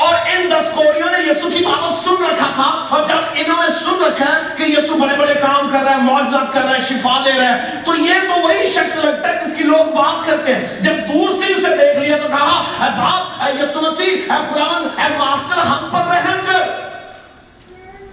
اور 0.01 0.15
ان 0.15 0.51
دسکوریوں 0.51 1.11
نے 1.11 1.31
یسو 1.31 1.51
کی 1.51 1.65
بات 1.65 2.05
سن 2.05 2.25
رکھا 2.25 2.47
تھا۔ 2.55 2.87
اور 2.89 3.09
جب 3.09 3.15
انہوں 3.15 3.63
نے 3.63 3.69
سن 3.85 4.05
رکھا 4.05 4.25
ہے 4.25 4.41
کہ 4.57 4.63
یسو 4.63 4.95
بڑے 4.95 5.17
بڑے 5.17 5.35
کام 5.35 5.69
کر 5.73 5.79
رہا 5.85 5.91
ہے 5.91 5.97
معجزات 5.97 6.53
کر 6.53 6.61
رہا 6.61 6.71
ہے، 6.71 6.85
شفا 6.89 7.23
دے 7.25 7.31
رہا 7.39 7.49
ہے، 7.49 7.71
تو 7.85 7.95
یہ 7.95 8.15
تو 8.15 8.41
وہی 8.41 8.71
شخص 8.71 9.05
لگتا 9.05 9.29
ہے 9.29 9.39
جس 9.47 9.57
کی 9.57 9.65
لوگ 9.65 9.85
بات 9.85 10.27
کرتے 10.27 10.55
ہیں۔ 10.55 10.81
جب 10.81 10.93
دور 10.93 11.29
سے 11.29 11.53
اسے 11.53 11.77
دیکھ 11.77 11.99
لیا 11.99 12.17
تو 12.23 12.29
کہا، 12.29 12.85
اے 12.85 12.91
باپ، 12.99 13.43
اے 13.43 13.53
یسو 13.53 13.81
مسیح، 13.81 14.07
اے 14.07 14.29
خداون 14.29 14.89
اے 15.01 15.17
ماسٹر 15.19 15.59
ہم 15.59 15.89
پر 15.93 15.99
رحم 15.99 16.41
کر۔ 16.47 16.63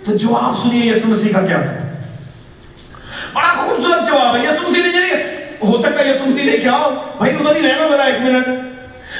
تو 0.05 0.17
جواب 0.17 0.53
سنیے 0.63 0.91
یسو 0.91 1.07
مسیح 1.07 1.33
کا 1.33 1.41
کیا 1.41 1.57
تھا؟ 1.57 1.73
بڑا 3.33 3.47
خوبصورت 3.47 4.07
جواب 4.07 4.35
ہے۔ 4.35 4.43
یسو 4.43 4.71
مسیح 4.71 4.83
نے 4.83 4.89
یہ 4.89 5.15
ہو 5.65 5.81
سکتا 5.81 6.03
ہے 6.03 6.09
یسو 6.09 6.25
مسیح 6.25 6.51
نے 6.51 6.57
کیا 6.57 6.71
ہو 6.71 7.11
بھائی، 7.17 7.35
ادھر 7.35 7.55
ہی 7.55 7.67
رہنا 7.67 7.87
ذرا 7.87 8.03
ایک 8.03 8.21
منٹ۔ 8.21 8.47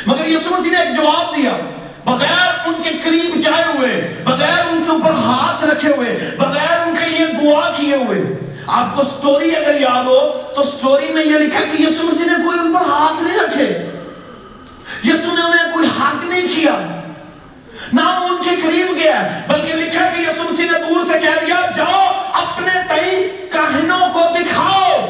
مگر 0.05 0.27
یسو 0.27 0.49
مسیح 0.49 0.71
نے 0.71 0.77
ایک 0.77 0.95
جواب 0.95 1.35
دیا۔ 1.35 1.51
بغیر 2.07 2.67
ان 2.67 2.73
کے 2.83 2.89
قریب 3.03 3.39
جائے 3.39 3.63
ہوئے، 3.77 4.23
بغیر 4.23 4.67
ان 4.71 4.83
کے 4.85 4.91
اوپر 4.91 5.11
ہاتھ 5.11 5.65
رکھے 5.65 5.89
ہوئے، 5.89 6.19
بغیر 6.37 6.79
ان 6.79 6.95
کے 6.95 7.09
لیے 7.09 7.25
دعا 7.25 7.71
کیے 7.77 7.95
ہوئے۔ 7.95 8.21
آپ 8.67 8.95
کو 8.95 9.03
سٹوری 9.03 9.55
اگر 9.55 9.81
یاد 9.81 10.03
ہو، 10.03 10.41
تو 10.55 10.63
سٹوری 10.63 11.13
میں 11.13 11.23
یہ 11.23 11.37
لکھا 11.37 11.59
کہ 11.59 11.81
یسو 11.81 12.03
مسیح 12.03 12.25
نے 12.25 12.45
کوئی 12.45 12.59
ان 12.59 12.73
پر 12.73 12.89
ہاتھ 12.89 13.23
نہیں 13.23 13.37
رکھے۔ 13.37 13.69
یسو 15.03 15.35
نے 15.35 15.41
انہیں 15.41 15.73
کوئی 15.73 15.87
حق 15.87 16.23
نہیں 16.23 16.47
کیا۔ 16.55 17.01
نہ 17.93 18.01
وہ 18.01 18.27
ان 18.29 18.43
کے 18.43 18.55
قریب 18.61 18.97
گیا، 19.03 19.27
بلکہ 19.47 19.73
لکھا 19.75 20.09
کہ 20.15 20.21
یسو 20.21 20.43
مسیح 20.43 20.65
نے 20.71 20.79
دور 20.79 21.11
سے 21.11 21.19
کہہ 21.19 21.45
دیا، 21.45 21.61
جاؤ 21.75 22.13
اپنے 22.31 22.79
تئی 22.87 23.29
کہنوں 23.51 24.13
کو 24.13 24.19
دکھاؤ۔ 24.19 25.05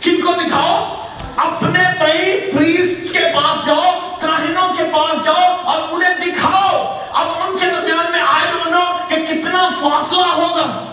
کن 0.00 0.20
کو 0.20 0.32
دکھاؤ؟ 0.32 0.94
اپنے 1.44 1.82
تئی 1.98 2.50
پریسٹ 2.52 3.12
کے 3.12 3.24
پاس 3.34 3.66
جاؤ، 3.66 4.16
کاہنوں 4.20 4.74
کے 4.74 4.84
پاس 4.84 5.24
جاؤ 5.24 5.56
اور 5.64 5.82
انہیں 5.90 6.14
دکھاؤ۔ 6.26 7.00
اب 7.10 7.28
ان 7.28 7.58
کے 7.58 7.66
درمیان 7.66 8.12
میں 8.12 8.20
آئے 8.20 8.52
ڈونٹ 8.52 8.66
نو 8.66 8.98
کہ 9.08 9.16
کتنا 9.16 9.68
فاصلہ 9.80 10.26
ہوگا۔ 10.26 10.90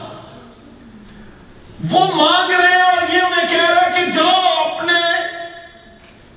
وہ 1.91 1.99
مانگ 2.15 2.51
رہے 2.51 2.67
ہیں 2.67 2.81
اور 2.81 3.15
یہ 3.15 3.21
انہیں 3.21 3.49
کہہ 3.49 3.69
رہے 3.69 4.05
کہ 4.05 4.11
جاؤ 4.11 4.75
اپنے 4.75 4.99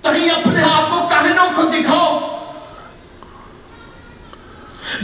تہی 0.03 0.31
اپنے 0.31 0.63
آپ 0.63 0.91
کو 0.91 1.09
کاہنوں 1.09 1.47
کو 1.55 1.63
دکھاؤ۔ 1.63 2.21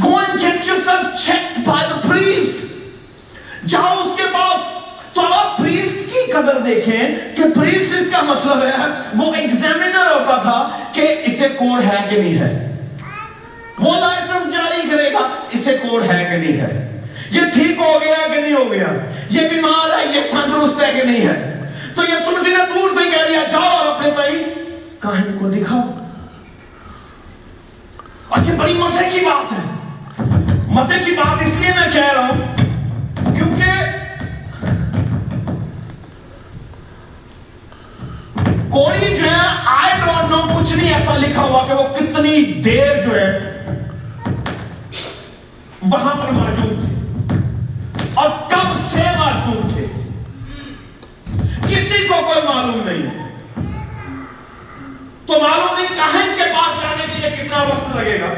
Go 0.05 0.11
and 0.11 0.45
get 0.45 0.59
yourself 0.69 1.03
checked 1.03 1.75
by 1.75 1.83
the 1.93 2.11
priest. 2.11 2.67
جاؤ 3.67 4.03
اس 4.05 4.13
کے 4.17 4.25
پاس۔ 4.33 4.81
تو 5.13 5.35
آپ 5.35 5.59
پریسٹ 5.59 6.13
کی 6.13 6.33
قدر 6.33 6.59
دیکھیں 6.59 7.15
کہ 7.37 7.43
پریسٹ 7.57 7.93
کا 8.21 8.27
مطلب 8.27 8.65
ہے؟ 8.65 8.87
وہ 9.17 9.35
ایگزامینر 9.35 10.07
ہوتا 10.07 10.39
تھا 10.43 10.69
کہ 10.93 11.17
اسے 11.25 11.49
کوڑ 11.49 11.83
ہے 11.83 12.07
کہ 12.11 12.17
نہیں 12.17 12.39
ہے۔ 12.39 12.77
وہ 13.79 13.97
لائسنس 14.01 14.53
جاری 14.53 14.89
کرے 14.91 15.13
گا، 15.13 15.29
اسے 15.51 15.77
کوڑ 15.83 16.03
ہے 16.03 16.25
کہ 16.31 16.37
نہیں 16.37 16.61
ہے۔ 16.61 17.01
یہ 17.31 17.41
ٹھیک 17.55 17.79
ہو 17.79 18.01
گیا 18.05 18.35
کہ 18.35 18.41
نہیں 18.41 18.53
ہو 18.53 18.73
گیا؟ 18.73 18.87
یہ 19.31 19.49
بیمار 19.49 19.99
ہے، 19.99 20.17
یہ 20.17 20.21
تندرست 20.31 20.83
ہے 20.83 20.93
کہ 20.93 21.07
نہیں 21.07 21.29
ہے؟ 21.29 21.71
تو 21.97 22.03
یہ 22.03 22.15
سمسی 22.25 22.51
نے 22.51 22.57
دور 22.57 22.91
سے 22.91 23.11
کہہ 23.11 23.29
دیا، 23.29 23.43
جاؤ 23.51 23.61
اور 23.61 23.87
اپنے 23.87 24.11
تائی 24.11 24.45
کہانی 25.01 25.39
کو 25.39 25.51
دکھاؤ۔ 25.51 25.81
اور 28.29 28.39
یہ 28.47 28.53
بڑی 28.53 28.75
مزے 28.75 29.05
کی 29.13 29.21
بات 29.21 29.53
ہے۔ 29.53 29.77
مزے 30.69 30.95
کی 31.05 31.13
بات 31.13 31.43
اس 31.43 31.53
لیے 31.61 31.73
میں 31.81 31.91
کہہ 31.93 32.13
رہا 32.13 32.29
ہوں 32.29 32.70
کوڑی 38.71 39.15
جو 39.15 39.25
ہے 39.25 39.39
آئی 39.71 40.01
ڈونٹ 40.01 40.31
نو 40.31 40.41
کچھ 40.49 40.73
نہیں 40.73 40.93
ایسا 40.95 41.17
لکھا 41.19 41.43
ہوا 41.43 41.63
کہ 41.69 41.75
وہ 41.75 41.87
کتنی 41.95 42.43
دیر 42.65 43.01
جو 43.05 43.15
ہے 43.15 43.31
وہاں 45.85 46.15
پر 46.17 46.33
موجود 46.33 46.83
تھے 46.83 47.39
اور 48.15 48.29
کب 48.51 48.77
سے 48.91 49.05
موجود 49.17 49.73
تھے 49.73 49.87
کسی 51.67 52.07
کو 52.07 52.21
کوئی 52.23 52.47
معلوم 52.47 52.81
نہیں 52.85 53.19
تو 55.27 55.41
معلوم 55.41 55.75
نہیں 55.75 55.95
کہن 55.97 56.35
کے 56.37 56.53
پاس 56.55 56.81
جانے 56.83 57.05
کے 57.07 57.21
لیے 57.21 57.37
کتنا 57.37 57.63
وقت 57.65 57.97
لگے 57.97 58.21
گا 58.21 58.35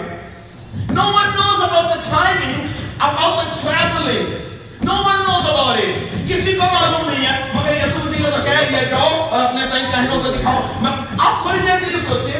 No 0.92 1.04
one 1.10 1.30
knows 1.32 1.60
about 1.60 1.86
the 1.90 2.00
timing, 2.04 2.68
about 2.98 3.36
the 3.38 3.60
traveling. 3.60 4.26
No 4.82 4.96
one 5.02 5.20
knows 5.20 5.46
about 5.46 5.78
it. 5.78 6.10
کسی 6.28 6.52
کو 6.52 6.64
معلوم 6.64 7.08
نہیں 7.08 7.26
ہے 7.26 7.50
مگر 7.54 7.76
یسوع 7.76 8.11
مسیح 8.22 8.30
نے 8.30 8.36
تو 8.36 8.42
کہہ 8.44 8.68
دیا 8.70 8.82
جاؤ 8.90 9.28
اور 9.30 9.40
اپنے 9.44 9.66
تئیں 9.72 9.90
کہنوں 9.92 10.22
کو 10.22 10.30
دکھاؤ۔ 10.32 10.60
آپ 11.18 11.42
تھوڑی 11.42 11.58
دیر 11.58 11.78
کے 11.80 11.86
لیے 11.86 12.00
سوچے 12.08 12.38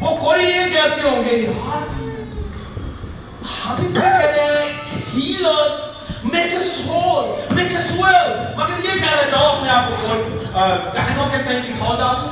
وہ 0.00 0.16
کوئی 0.16 0.44
یہ 0.44 0.74
کہتے 0.74 1.08
ہوں 1.08 1.24
گے؟ 1.24 1.36
یار 1.36 1.82
ہم 3.66 3.84
اسے 3.86 4.00
کہہ 4.00 4.16
رہے 4.16 4.46
ہیں 4.46 4.72
heal 5.14 5.46
us 5.48 5.74
make 6.32 6.54
us 6.60 6.70
whole 6.86 7.28
make 7.58 7.74
us 7.80 7.90
well. 8.00 8.30
مگر 8.56 8.84
یہ 8.84 8.98
کہہ 9.00 9.12
رہے 9.12 9.30
جاؤ 9.30 9.56
اپنے 9.56 9.70
آپ 9.70 9.88
کو 9.88 9.94
کہنوں 10.94 11.28
کے 11.30 11.42
تئیں 11.48 11.60
دکھاؤ 11.62 11.96
جاؤ 11.98 12.28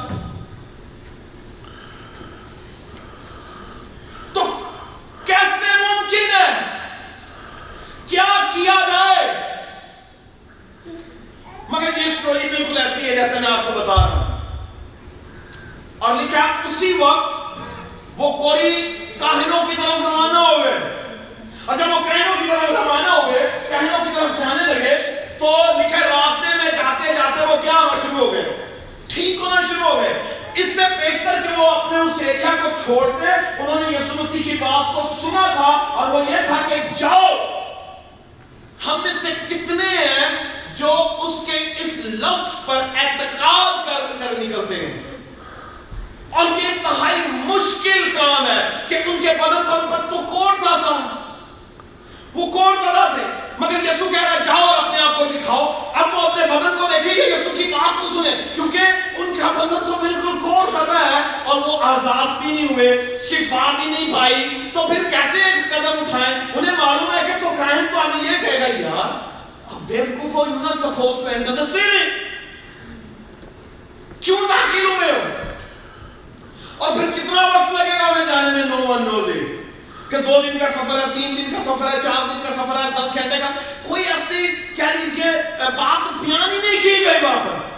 تو 4.33 4.45
کیسے 5.25 5.77
ممکن 5.83 6.31
ہے؟ 6.37 6.51
کیا 8.07 8.25
کیا 8.55 8.75
جائے؟ 8.91 9.32
مگر 11.73 11.99
یہ 11.99 12.15
سٹوری 12.15 12.49
بالکل 12.49 12.77
ایسی 12.77 13.11
ہے 13.11 13.17
جیسے 13.17 13.41
میں 13.41 13.53
آپ 13.53 13.67
کو 13.67 13.73
بتا 13.73 13.95
رہا 13.97 14.03
ہوں۔ 14.03 14.39
اور 15.99 16.15
لکھا 16.15 16.41
اسی 16.41 16.93
وقت 16.93 17.59
وہ 18.17 18.37
کوری 18.37 18.97
کاہنوں 19.21 19.67
کی 19.67 19.77
طرف 19.77 20.01
روانہ 20.01 20.39
ہو 20.39 20.65
گئے۔ 20.65 20.79
اور 21.65 21.77
جب 21.79 21.89
وہ 21.89 22.01
کہنوں 22.09 22.35
کی 22.43 22.49
طرف 22.51 22.71
روانہ 22.71 23.09
ہو 23.09 23.31
گئے 23.33 23.69
کہنوں 23.69 24.05
کی 24.05 24.11
طرف 24.15 24.39
جانے 24.39 24.75
لگے، 24.75 24.97
تو 25.39 25.47
لکھا 25.79 26.01
راستے 26.01 26.57
میں 26.57 26.73
جاتے 26.73 27.13
جاتے 27.13 27.47
وہ 27.47 27.57
کیا 27.63 27.73
ہونا 27.73 27.99
شروع 28.03 28.19
ہو 28.19 28.33
گئے؟ 28.33 28.75
ٹھیک 29.09 29.41
ہونا 29.41 29.61
شروع 29.61 29.89
ہو 29.89 30.03
گئے۔ 30.03 30.23
اس 30.55 30.67
سے 30.67 30.83
پیشتر 31.01 31.41
کہ 31.43 31.61
وہ 31.61 31.67
اپنے 31.67 31.99
اس 31.99 32.13
ایریا 32.19 32.51
کو 32.63 32.69
چھوڑتے، 32.85 33.27
انہوں 33.33 33.81
نے 33.81 33.97
یسوع 33.97 34.23
مسیح 34.23 34.43
کی 34.45 34.57
بات 34.61 34.95
کو 34.95 35.17
سنا 35.21 35.53
تھا 35.55 35.97
اور 35.97 36.09
وہ 36.09 36.31
یہ 36.31 36.37
تھا 36.47 36.57
کہ 36.69 36.77
جاؤ۔ 36.99 37.62
ہم 38.87 39.01
میں 39.03 39.13
سے 39.23 39.29
کتنے 39.49 39.89
ہیں 39.89 40.45
جو 40.77 40.93
اس 41.23 41.47
کے 41.47 41.57
اس 41.57 41.97
لفظ 42.05 42.49
پر 42.67 42.77
اعتقاد 42.77 43.87
کر 43.87 44.07
کر 44.19 44.39
نکلتے 44.39 44.75
ہیں؟ 44.75 45.03
اور 46.31 46.45
یہ 46.47 46.69
انتہائی 46.69 47.21
مشکل 47.27 48.11
کام 48.11 48.47
ہے 48.47 48.85
کہ 48.89 48.95
ان 48.95 49.19
کے 49.21 49.29
بدن 49.43 49.71
پر 49.71 49.87
پر 49.91 50.11
تو 50.11 50.17
کوڑ 50.17 50.55
تھا 50.63 50.77
سا 50.79 51.19
وہ 52.35 52.51
کوڑ 52.51 52.75
تھا 52.83 53.13
تھے، 53.15 53.23
مگر 53.59 53.83
یسوع 53.83 54.09
کہہ 54.09 54.23
رہا 54.23 54.33
ہے، 54.33 54.45
جاؤ 54.45 54.67
اور 54.67 54.79
اپنے 54.79 55.01
آپ 55.01 55.19
کو 55.19 55.25
دکھاؤ۔ 55.25 55.93
اب 55.95 56.15
وہ 56.15 56.21
اپنے 56.21 56.47
بدن 56.47 56.77
کو 56.79 56.87
دیکھیں 56.93 57.15
گے، 57.15 57.23
یسوع 57.23 57.57
کی 57.57 57.65
بات 57.73 58.01
کو 58.01 58.09
سنیں، 58.09 58.55
کیونکہ 58.55 58.79
ان 59.17 59.39
کا 59.41 59.51
بدن 59.51 59.85
تو 59.87 60.02
اور 61.53 61.69
وہ 61.69 61.83
آزاد 61.83 62.41
بھی 62.41 62.53
نہیں 62.53 62.67
ہوئے، 62.73 63.19
شفا 63.31 63.71
بھی 63.71 63.87
نہیں 63.87 64.15
پائی۔ 64.15 64.71
تو 64.73 64.87
پھر 64.87 65.03
کیسے 65.11 65.45
ایک 65.45 65.71
قدم 65.71 66.05
اٹھائیں؟ 66.05 66.39
انہیں 66.55 66.75
معلوم 66.79 67.15
ہے 67.15 67.21
کہ 67.27 67.33
تو 67.41 67.55
کاہن 67.57 67.87
تو 67.91 68.01
ابھی 68.01 68.29
یہ 68.29 68.37
کہے 68.41 68.61
گا، 68.61 68.67
یار، 68.67 69.11
اب 69.75 69.81
بیوقوف 69.87 70.35
ہو 70.35 70.45
you 70.51 70.63
not 70.63 70.79
suppose 70.79 71.17
to 71.17 71.29
enter 71.35 71.65
the 71.65 71.73
city. 71.73 72.09
کیوں 74.21 74.49
داخل 74.49 74.85
ہوئے 74.85 75.13
ہو؟ 75.13 75.19
اور 76.79 76.93
پھر 76.93 77.11
کتنا 77.11 77.47
وقت 77.47 77.73
لگے 77.73 77.99
گا 78.01 78.09
ہمیں 78.09 78.27
جانے 78.27 78.51
میں؟ 78.51 78.65
نو 78.65 78.93
ون 78.93 79.03
نوز 79.03 79.29
اٹ 79.29 80.11
کہ 80.11 80.19
دو 80.19 80.43
دن 80.43 80.59
کا 80.59 80.67
سفر 80.67 80.99
ہے، 80.99 81.15
تین 81.15 81.37
دن 81.37 81.57
کا 81.57 81.63
سفر 81.65 81.87
ہے، 81.87 82.03
چار 82.03 82.29
دن 82.29 82.41
کا 82.43 82.55
سفر 82.55 82.85
ہے، 82.85 82.91
دس 82.91 83.15
گھنٹے 83.15 83.39
کا۔ 83.39 83.51
کوئی 83.89 84.05
ایسی، 84.05 84.47
کہہ 84.77 84.85
لیجیے 84.85 85.31
بات 85.59 86.23
بیان 86.23 86.51
ہی 86.51 86.59
نہیں 86.59 86.83
کی 86.83 87.05
گئی 87.05 87.19
وہاں 87.23 87.45
پر۔ 87.45 87.73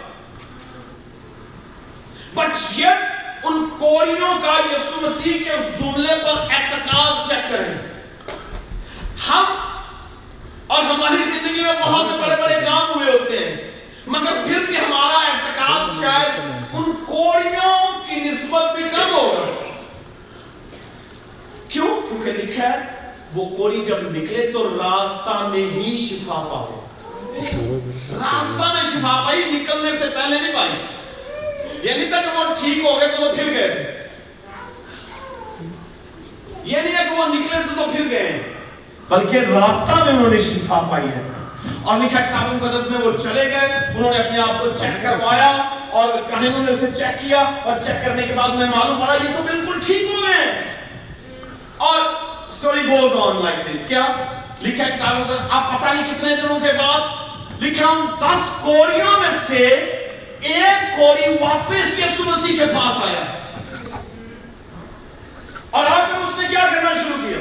بٹ 2.35 2.79
یٹ 2.79 3.24
ان 3.45 3.69
کوریوں 3.79 4.35
کا 4.43 4.55
یسوع 4.73 5.09
مسیح 5.09 5.45
کے 5.45 5.51
اس 5.51 5.81
جملے 5.81 6.15
پر 6.23 6.41
اعتقاد 6.41 7.29
چیک 7.29 7.53
کریں۔ 7.53 7.75
ہم 9.29 9.45
اور 10.67 10.83
ہماری 10.83 11.17
زندگی 11.17 11.63
میں 11.63 11.73
بہت 11.85 12.07
سے 12.07 12.19
بڑے 12.23 12.43
بڑے 12.43 12.55
کام 12.55 13.01
ہوئے 13.01 13.13
ہوتے 13.13 13.39
ہیں 13.39 13.71
مگر 14.07 14.33
پھر 14.47 14.61
بھی 14.61 14.79
ہمارا 14.79 15.19
اعتقاد 15.19 16.03
شاید 16.03 16.41
ان 16.73 16.93
کوریوں 17.07 18.01
کی 18.09 18.21
نسبت 18.21 18.77
بھی 18.77 18.83
کم 18.83 19.15
ہوگا۔ 19.15 19.45
کیوں؟ 21.69 21.89
کیونکہ 22.09 22.31
لکھا 22.31 22.63
ہے 22.63 22.79
وہ 23.35 23.57
کوڑی 23.57 23.85
جب 23.85 23.97
نکلے 24.11 24.51
تو 24.53 24.69
راستہ 24.69 25.49
میں 25.53 25.71
ہی 25.71 25.97
شفا 25.97 26.35
پاؤ 26.35 26.81
راستہ 28.13 28.73
میں 28.75 28.85
شفا 28.93 29.23
پائی 29.27 29.45
نکلنے 29.45 29.91
سے 29.91 30.05
پہلے 30.15 30.41
نہیں 30.41 30.55
پائی۔ 30.55 30.71
یہ 31.85 31.95
نہیں 31.95 32.09
تھا 32.09 32.23
کہ 32.23 32.39
وہ 32.39 32.55
ٹھیک 32.55 32.85
ہو 32.85 33.01
گئے 33.01 33.09
تو 33.09 33.23
وہ 33.23 33.35
پھر 33.35 33.45
گئے 33.45 33.69
تھے۔ 33.69 34.09
یہ 36.65 36.81
نہیں 36.81 36.97
ہے 36.97 37.05
کہ 37.05 37.15
وہ 37.15 37.27
نکلے 37.27 37.63
تھے 37.63 37.75
تو 37.77 37.85
پھر 37.97 38.05
گئے۔ 38.11 38.53
بلکہ 39.09 39.37
راستہ 39.37 40.05
میں 40.05 40.13
انہوں 40.13 40.29
نے 40.29 40.39
شفا 40.39 40.89
پائی 40.91 41.09
ہے۔ 41.09 41.31
اور 41.85 41.99
لکھا 41.99 42.21
کتاب 42.21 42.55
مقدس 42.55 42.91
میں 42.91 43.01
وہ 43.01 43.13
چلے 43.23 43.45
گئے۔ 43.45 43.95
انہوں 43.99 44.13
نے 44.13 44.19
اپنے 44.19 44.39
آپ 44.39 44.61
کو 44.61 44.67
چیک 44.77 45.03
کروایا 45.03 45.57
اور 45.91 46.09
کہانوں 46.31 46.63
نے 46.63 46.73
اسے 46.73 46.87
چیک 46.95 47.21
کیا 47.21 47.41
اور 47.41 47.87
چیک 47.87 48.07
کرنے 48.07 48.23
کے 48.23 48.33
بعد 48.35 48.49
انہیں 48.49 48.71
معلوم 48.71 49.01
پڑا 49.01 49.15
یہ 49.15 49.37
تو 49.37 49.43
بالکل 49.43 49.81
ٹھیک 49.87 50.03
ہو 50.03 50.23
گئے۔ 50.27 50.63
اور 51.77 52.01
story 52.53 52.81
goes 52.81 53.13
on 53.21 53.45
like 53.45 53.75
this 53.75 53.89
کیا؟ 53.89 54.03
لکھا 54.63 54.85
کتاب 54.85 55.17
مقدس 55.17 55.39
آپ 55.51 55.81
پتہ 55.81 55.95
نہیں 55.95 56.15
کتنے 56.15 56.37
دنوں 56.37 56.61
کے 56.61 56.73
بعد؟ 56.73 57.01
لکھا 57.63 57.87
ہم 57.87 58.07
دس 58.19 58.51
کوڑیوں 58.61 59.21
میں 59.21 59.39
سے 59.47 59.91
ایک 60.45 60.97
کوڑی 60.97 61.45
واپس 61.45 61.99
یسو 61.99 62.25
مسیح 62.25 62.59
کے 62.59 62.67
پاس 62.67 63.09
آیا۔ 63.09 63.39
اور 65.71 65.85
آ 65.87 65.99
کر 65.99 66.19
اس 66.19 66.39
نے 66.39 66.49
کیا 66.49 66.69
کرنا 66.75 66.93
شروع 66.93 67.29
کیا؟ 67.29 67.39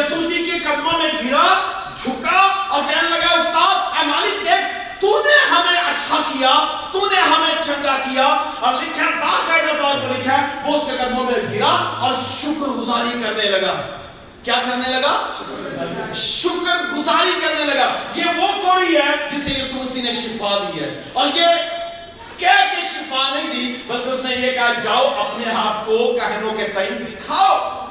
یسو 0.00 0.16
مسیح 0.16 0.44
کے 0.44 0.58
قدموں 0.58 0.98
میں 0.98 1.08
گرا 1.24 1.60
جھکا 1.96 2.66
اور 2.68 2.82
کہنے 2.88 3.08
لگا، 3.08 3.32
استاد، 3.32 3.98
اے 3.98 4.06
مالک، 4.06 4.44
دیکھ 4.44 5.00
تو 5.00 5.22
نے 5.26 5.50
ہمیں 5.50 5.80
اچھا 5.80 6.18
کیا 6.32 6.66
تو 6.92 7.08
نے 7.12 7.20
ہمیں 7.20 7.62
چنگا 7.66 7.96
کیا۔ 7.96 8.26
اور 8.60 8.74
لکھا، 8.74 9.10
باقاعدہ 9.20 9.82
طور 9.82 9.94
پر 9.94 10.18
لکھا 10.18 10.46
وہ 10.64 10.76
اس 10.76 10.90
کے 10.90 11.04
قدموں 11.04 11.24
میں 11.24 11.54
گرا 11.54 11.98
اور 12.00 12.14
شکر 12.14 12.66
گزاری 12.66 13.22
کرنے 13.22 13.42
لگا۔ 13.42 14.05
کیا 14.46 14.62
کرنے 14.70 14.88
لگا؟ 14.88 15.26
شکر 16.14 16.94
گزاری 16.96 17.40
کرنے 17.42 17.64
لگا۔ 17.64 17.92
یہ 18.14 18.24
وہ 18.36 18.46
کوئی 18.46 18.96
ہے 18.96 19.28
جسے 19.30 19.50
یسوع 19.50 19.82
مسیح 19.82 20.02
نے 20.02 20.12
شفا 20.12 20.58
دی 20.58 20.80
ہے۔ 20.80 21.02
اور 21.12 21.28
یہ 21.34 21.46
کہہ 22.36 22.70
کے 22.70 22.88
شفا 22.88 23.34
نہیں 23.34 23.50
دی، 23.50 23.82
بلکہ 23.86 24.08
اس 24.08 24.24
نے 24.24 24.46
یہ 24.46 24.52
کہا، 24.52 24.72
جاؤ 24.84 25.14
اپنے 25.18 25.44
آپ 25.54 25.86
کو 25.86 25.96
کہنوں 25.98 26.50
کے 26.50 26.68
تئیں 26.68 26.98
دکھاؤ۔ 26.98 27.86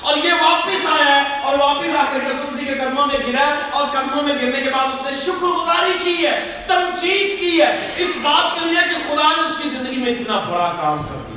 اور 0.00 0.16
یہ 0.16 0.32
واپس 0.32 0.86
آیا 1.00 1.16
ہے 1.16 1.42
اور 1.42 1.58
واپس 1.58 1.96
آ 1.96 2.04
کر 2.12 2.18
یسوع 2.30 2.50
مسیح 2.50 2.64
کے 2.64 2.74
قدموں 2.74 3.06
میں 3.06 3.32
گرا 3.32 3.54
اور 3.72 3.86
قدموں 3.86 4.22
میں 4.22 4.34
گرنے 4.34 4.60
کے 4.60 4.70
بعد 4.70 4.86
اس 4.86 5.12
نے 5.12 5.20
شکر 5.24 5.46
گزاری 5.46 5.98
کی 6.04 6.26
ہے، 6.26 6.64
تمجید 6.66 7.40
کی 7.40 7.62
ہے۔ 7.62 7.94
اس 7.96 8.10
بات 8.22 8.58
کے 8.58 8.66
لیے 8.66 8.80
کہ 8.80 9.14
خدا 9.14 9.28
نے 9.28 9.48
اس 9.48 9.62
کی 9.62 9.68
زندگی 9.68 9.96
میں 9.96 10.12
اتنا 10.12 10.38
بڑا 10.38 10.72
کام 10.82 10.98
کر 10.98 11.14
دیا۔ 11.14 11.27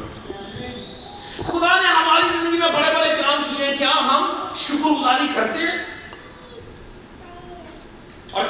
خدا 1.47 1.81
نے 1.81 1.87
ہماری 1.87 2.37
زندگی 2.37 2.57
میں 2.57 2.67
بڑے 2.67 2.93
بڑے 2.95 3.21
کام 3.21 3.43
کیے 3.49 3.67
ہیں، 3.67 3.77
کیا 3.77 3.89
ہم 3.89 4.47
شکر 4.55 4.89
گزاری 4.89 5.27
کرتے 5.35 5.59
ہیں؟ 5.59 5.85
اور 8.31 8.43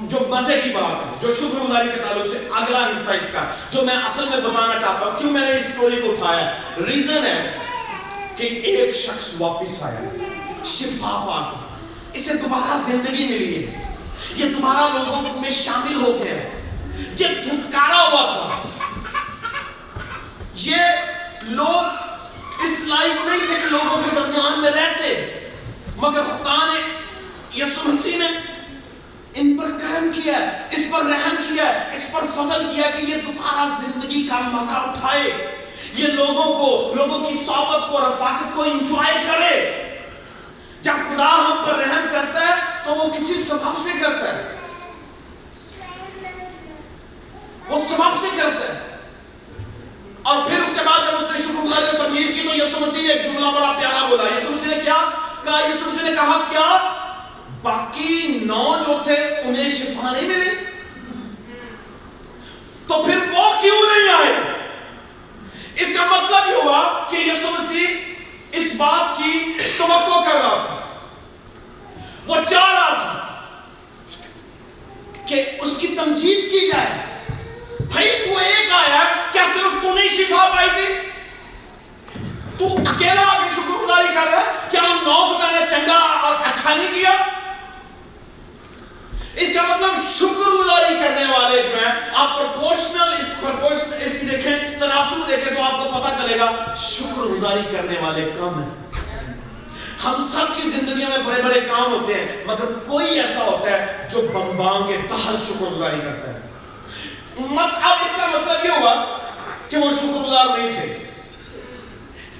جو 0.00 0.18
مزے 0.28 0.60
کی 0.64 0.70
بات 0.70 1.06
ہے، 1.06 1.10
جو 1.20 1.34
شکر 1.34 1.60
گزاری 1.60 1.88
کے 1.88 2.00
تعلق 2.00 2.26
سے 2.32 2.48
اگلا 2.52 2.78
حصہ 2.78 3.10
اس 3.10 3.26
کا، 3.32 3.54
جو 3.70 3.82
میں 3.82 3.96
اصل 3.96 4.24
میں 4.28 4.36
بتانا 4.36 4.72
چاہتا 4.72 5.06
ہوں، 5.06 5.18
کیوں 5.18 5.30
میں 5.30 5.40
نے 5.40 5.52
اس 5.52 5.66
سٹوری 5.66 6.00
کو 6.00 6.12
اٹھایا 6.12 6.56
ریزن 6.86 7.26
ہے 7.26 7.56
کہ 8.36 8.42
ایک 8.42 8.96
شخص 8.96 9.28
واپس 9.38 9.82
آیا، 9.82 10.00
شفا 10.64 11.10
پا 11.10 11.52
کر 11.52 11.70
اسے 12.12 12.34
دوبارہ 12.34 12.90
زندگی 12.90 13.24
ملی 13.24 13.66
ہے۔ 13.66 13.94
یہ 14.34 14.44
دوبارہ 14.44 14.98
لوگوں 14.98 15.40
میں 15.40 15.50
شامل 15.50 15.94
ہو 15.94 16.24
گیا 16.24 16.34
ہے۔ 16.34 16.76
یہ 17.18 17.26
دھتکارا 17.26 18.08
ہوا 18.08 18.50
تھا۔ 18.50 18.68
یہ 20.54 20.76
لوگ 21.42 22.09
اس 22.62 22.80
لائق 22.80 23.26
نہیں 23.26 23.46
تھے 23.46 23.54
کہ 23.54 23.66
لوگوں 23.66 24.02
کے 24.02 24.10
درمیان 24.14 24.60
میں 24.60 24.70
رہتے، 24.70 25.38
مگر 25.96 26.22
خدا 26.22 26.56
نے، 26.56 26.98
یسوع 27.56 27.82
مسیح 27.84 28.18
نے 28.18 28.26
ان 29.34 29.56
پر 29.56 29.70
کرم 29.70 30.10
کیا 30.14 30.38
ہے 30.38 30.68
اس 30.70 30.80
پر 30.90 31.04
رحم 31.04 31.36
کیا 31.36 31.66
ہے 31.66 31.96
اس 31.96 32.02
پر 32.12 32.20
فضل 32.20 32.72
کیا 32.74 32.90
کہ 32.90 33.04
یہ 33.04 33.16
دوبارہ 33.16 33.68
زندگی 33.80 34.26
کا 34.26 34.40
مزہ 34.40 34.76
اٹھائے، 34.76 35.56
یہ 35.94 36.06
لوگوں 36.06 36.44
کو، 36.44 36.94
لوگوں 36.94 37.30
کی 37.30 37.36
صحبت 37.46 37.90
کو، 37.90 38.00
رفاقت 38.00 38.54
کو 38.54 38.62
انجوائے 38.62 39.14
کرے۔ 39.26 39.76
جب 40.82 40.92
خدا 40.92 41.34
ہم 41.34 41.64
پر 41.66 41.74
رحم 41.74 42.06
کرتا 42.12 42.40
ہے، 42.40 42.54
تو 42.84 42.94
وہ 42.94 43.10
کسی 43.10 43.44
سبب 43.48 43.82
سے 43.82 43.90
کرتا 44.02 44.36
ہے۔ 44.36 44.56
وہ 47.68 47.80
سبب 47.88 48.20
سے 48.20 48.28
کرتا 48.36 48.74
ہے۔ 48.74 48.96
اور 50.22 50.50
پھر 50.50 50.58
اس 50.58 50.78
کے 50.78 50.84
بعد 50.84 50.98
جب 50.98 51.18
اس 51.18 51.29
اللہ 51.72 51.80
نے 51.80 51.98
شکر 51.98 52.32
کی 52.32 52.48
تو 52.48 52.56
یسوع 52.56 52.86
مسیح 52.86 53.02
نے 53.02 53.08
ایک 53.08 53.24
جملہ 53.24 53.46
بڑا 53.46 53.72
پیارا 53.80 54.06
بولا، 54.06 54.22
یسوع 54.22 54.50
مسیح 54.50 54.76
نے 54.76 54.82
کیا؟ 54.84 55.10
کہا، 55.44 55.60
یسوع 55.64 55.92
مسیح 55.92 56.10
نے 56.10 56.16
کہا، 56.16 56.40
کیا؟ 56.50 56.94
باقی 57.62 58.40
نو 58.42 58.76
جو 58.86 58.98
تھے 59.04 59.14
انہیں 59.14 59.68
شفا 59.68 60.10
نہیں 60.10 60.22
ملی؟ 60.22 60.50
تو 62.86 63.02
پھر 63.02 63.16
وہ 63.16 63.60
کیوں 63.60 63.82
نہیں 63.82 64.14
آئے؟ 64.14 64.32
اس 65.76 65.88
کا 65.96 66.06
مطلب 66.06 66.48
یہ 66.48 66.54
ہوا 66.54 67.06
کہ 67.10 67.16
یسوع 67.16 67.50
مسیح 67.50 67.86
اس 68.52 68.66
بات 68.76 69.18
کی 69.18 69.58
توقع 69.78 70.30
کر 70.30 70.36
رہا 70.36 70.64
تھا۔ 70.66 70.98
وہ 72.26 72.36
چاہ 72.50 72.72
رہا 72.72 72.94
تھا 72.94 73.42
کہ 75.26 75.44
اس 75.60 75.76
کی 75.78 75.86
تمجید 75.86 76.50
کی 76.50 76.68
جائے۔ 76.68 77.18
بھائی، 77.80 78.08
تو 78.08 78.38
ایک 78.38 78.72
آیا، 78.72 79.02
کیا 79.32 79.42
صرف 79.54 79.82
تو 79.82 79.94
نہیں 79.94 80.08
شفا 80.08 80.50
پائی 80.56 80.68
تھی؟ 80.74 81.09
تو 82.60 82.66
اکیلا 82.66 83.22
ابھی 83.22 83.48
شکر 83.54 83.84
گزاری 83.84 84.08
کر 84.14 84.26
رہا 84.32 84.40
ہے 84.40 84.68
کیا 84.70 84.80
ہم 84.80 84.98
نو 85.04 85.12
کو 85.12 85.38
میں 85.38 85.60
نے 85.60 85.66
چنگا 85.70 85.98
اور 86.22 86.34
اچھا 86.46 86.74
نہیں 86.74 86.88
کیا؟ 86.94 87.12
اس 89.34 89.48
کا 89.54 89.62
مطلب 89.62 89.94
شکر 90.18 90.50
گزاری 90.50 90.94
کرنے 90.94 91.24
والے 91.30 91.62
جو 91.62 91.76
ہیں، 91.76 91.92
آپ 92.14 92.38
پرپورشنل 92.38 93.12
اس 93.12 93.40
پرپورشنل 93.40 94.06
اس 94.06 94.20
کی 94.20 94.26
دیکھیں، 94.26 94.78
تناسب 94.80 95.28
دیکھیں 95.28 95.54
تو 95.54 95.62
آپ 95.62 95.84
کو 95.84 95.98
پتا 95.98 96.14
چلے 96.22 96.38
گا، 96.38 96.50
شکر 96.76 97.26
گزاری 97.26 97.62
کرنے 97.72 98.00
والے 98.00 98.30
کم 98.38 98.62
ہیں۔ 98.62 98.70
ہم 100.04 100.28
سب 100.32 100.54
کی 100.56 100.70
زندگیوں 100.70 101.10
میں 101.10 101.18
بڑے 101.18 101.42
بڑے 101.42 101.60
کام 101.60 101.92
ہوتے 101.92 102.14
ہیں، 102.14 102.44
مگر 102.46 102.78
کوئی 102.86 103.20
ایسا 103.20 103.42
ہوتا 103.42 103.70
ہے 103.70 104.08
جو 104.12 104.28
بمبان 104.32 104.86
کے 104.86 104.96
تحل 105.08 105.36
شکر 105.48 105.76
گزاری 105.76 106.00
کرتا 106.04 106.32
ہے۔ 106.32 107.46
مت 107.50 107.74
اب 107.82 107.96
اس 108.00 108.16
کا 108.16 108.26
مطلب 108.26 108.64
یہ 108.64 108.70
ہوا 108.70 108.94
کہ 109.68 109.76
وہ 109.76 109.90
شکر 109.90 110.28
گزار 110.28 110.58
نہیں 110.58 110.72
تھے۔ 110.72 111.09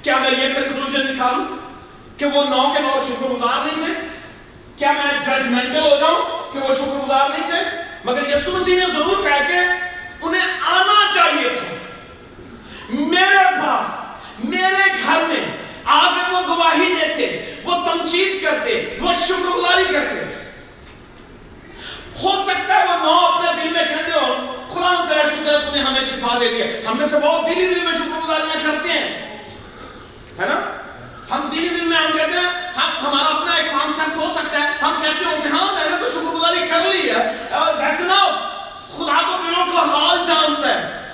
کیا 0.02 0.18
میں 0.18 0.30
یہ 0.30 0.54
کنکلوژن 0.54 1.06
نکالوں 1.06 1.44
کہ 2.16 2.26
وہ 2.26 2.44
نو 2.44 2.72
کے 2.74 2.80
نو 2.80 3.04
شکر 3.08 3.26
گزار 3.26 3.66
نہیں 3.66 3.84
تھے؟ 3.84 4.06
کیا 4.76 4.92
میں 4.92 5.20
ججمنٹل 5.26 5.80
ہو 5.80 5.96
جاؤں 6.00 6.52
کہ 6.52 6.58
وہ 6.58 6.74
شکر 6.74 7.04
گزار 7.04 7.28
نہیں 7.30 7.50
تھے؟ 7.50 7.80
مگر 8.04 8.28
یسوع 8.28 8.58
مسیح 8.58 8.74
نے 8.74 8.86
ضرور 8.92 9.22
کہا 9.22 9.38
کہ 9.48 9.58
انہیں 10.22 10.48
آنا 10.70 11.12
چاہیے 11.14 11.48
تھا 11.48 11.74
میرے 12.90 13.44
پاس، 13.60 13.88
میرے 14.44 14.92
گھر 15.04 15.26
میں 15.28 15.56
آگر 15.84 16.32
وہ 16.32 16.40
گواہی 16.48 16.94
دیتے، 17.00 17.54
وہ 17.64 17.74
تمچید 17.74 18.42
کرتے، 18.42 18.98
وہ 19.00 19.12
شکر 19.26 19.56
گزاری 19.56 19.84
کرتے۔ 19.84 20.24
ہو 22.22 22.44
سکتا 22.48 22.74
ہے 22.74 22.84
وہ 22.84 23.04
نو 23.04 23.26
اپنے 23.26 23.62
دل 23.62 23.70
میں 23.70 23.84
کہتے 23.84 24.12
ہو 24.12 24.56
خدا 24.74 25.04
تیرا 25.08 25.22
شکر 25.22 25.52
ہے 25.52 25.70
تمہیں 25.70 25.84
ہمیں 25.84 26.00
شفا 26.00 26.38
دے 26.40 26.48
دیا 26.48 26.90
ہم 26.90 26.98
میں 26.98 27.06
سے 27.10 27.16
بہت 27.16 27.46
دلی 27.46 27.74
دل 27.74 27.80
میں 27.80 27.92
شکر 27.92 28.26
گزاریاں 28.26 28.66
کرتے 28.66 28.88
ہیں۔ 28.88 29.29
ہے 30.40 30.46
نا؟ 30.46 30.60
ہم 31.34 31.48
دلی 31.52 31.68
دل 31.68 31.86
میں 31.86 31.96
ہم 31.96 32.12
کہتے 32.12 32.32
ہیں، 32.32 32.72
ہم 32.76 33.06
ہمارا 33.06 33.36
اپنا 33.36 33.52
ایک 33.52 33.70
کانسیپٹ 33.70 34.16
ہو 34.16 34.32
سکتا 34.34 34.60
ہے۔ 34.60 34.68
ہم 34.82 35.02
کہتے 35.02 35.24
ہوں 35.24 35.36
کہ 35.42 35.48
ہاں 35.48 35.72
میں 35.72 35.90
نے 35.90 35.96
تو 36.04 36.10
شکر 36.10 36.34
گزاری 36.34 36.68
کر 36.68 36.92
لی 36.92 37.10
ہے۔ 37.10 37.32
دیٹس 37.78 38.00
انف 38.00 38.34
خدا 38.96 39.20
تو 39.20 39.36
دلوں 39.42 39.72
کا 39.72 39.80
حال 39.80 40.18
جانتا 40.26 40.68
ہے۔ 40.68 41.12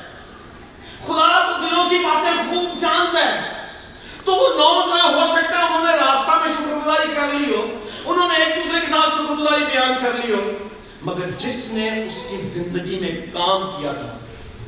خدا 1.06 1.46
تو 1.46 1.66
دلوں 1.66 1.90
کی 1.90 1.98
باتیں 1.98 2.54
خوب 2.54 2.80
جانتا 2.80 3.18
ہے۔ 3.18 3.40
تو 4.24 4.32
وہ 4.34 4.48
نو 4.48 4.86
جو 4.86 4.96
ہے، 4.96 5.14
ہو 5.14 5.36
سکتا 5.36 5.58
ہے 5.58 5.64
انہوں 5.64 5.84
نے 5.84 5.92
راستہ 5.92 6.30
میں 6.30 6.52
شکر 6.56 6.86
گزاری 6.86 7.14
کر 7.14 7.34
لی 7.34 7.54
ہو۔ 7.54 7.84
انہوں 8.04 8.28
نے 8.28 8.44
ایک 8.44 8.56
دوسرے 8.56 8.80
کے 8.80 8.86
ساتھ 8.86 9.14
شکر 9.14 9.32
گزاری 9.32 9.64
بیان 9.72 9.92
کر 10.04 10.10
لی 10.24 10.34
ہو۔ 10.34 10.52
مگر 11.02 11.30
جس 11.30 11.64
نے 11.68 11.88
اس 11.88 12.30
کی 12.30 12.48
زندگی 12.48 12.98
میں 13.00 13.26
کام 13.32 13.82
کیا 13.82 13.92
تھا، 13.92 14.18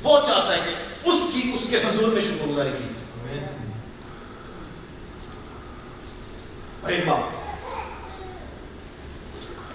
وہ 0.02 0.20
چاہتا 0.26 0.54
ہے 0.54 0.60
کہ 0.64 0.74
اس 1.08 1.20
کی 1.32 1.50
اس 1.54 1.66
کے 1.70 1.76
حضور 1.76 2.12
میں 2.12 2.22
شکر 2.22 2.46
گزاری 2.46 2.70
کی 2.78 2.94
اور 6.88 6.96
ایک 6.96 7.08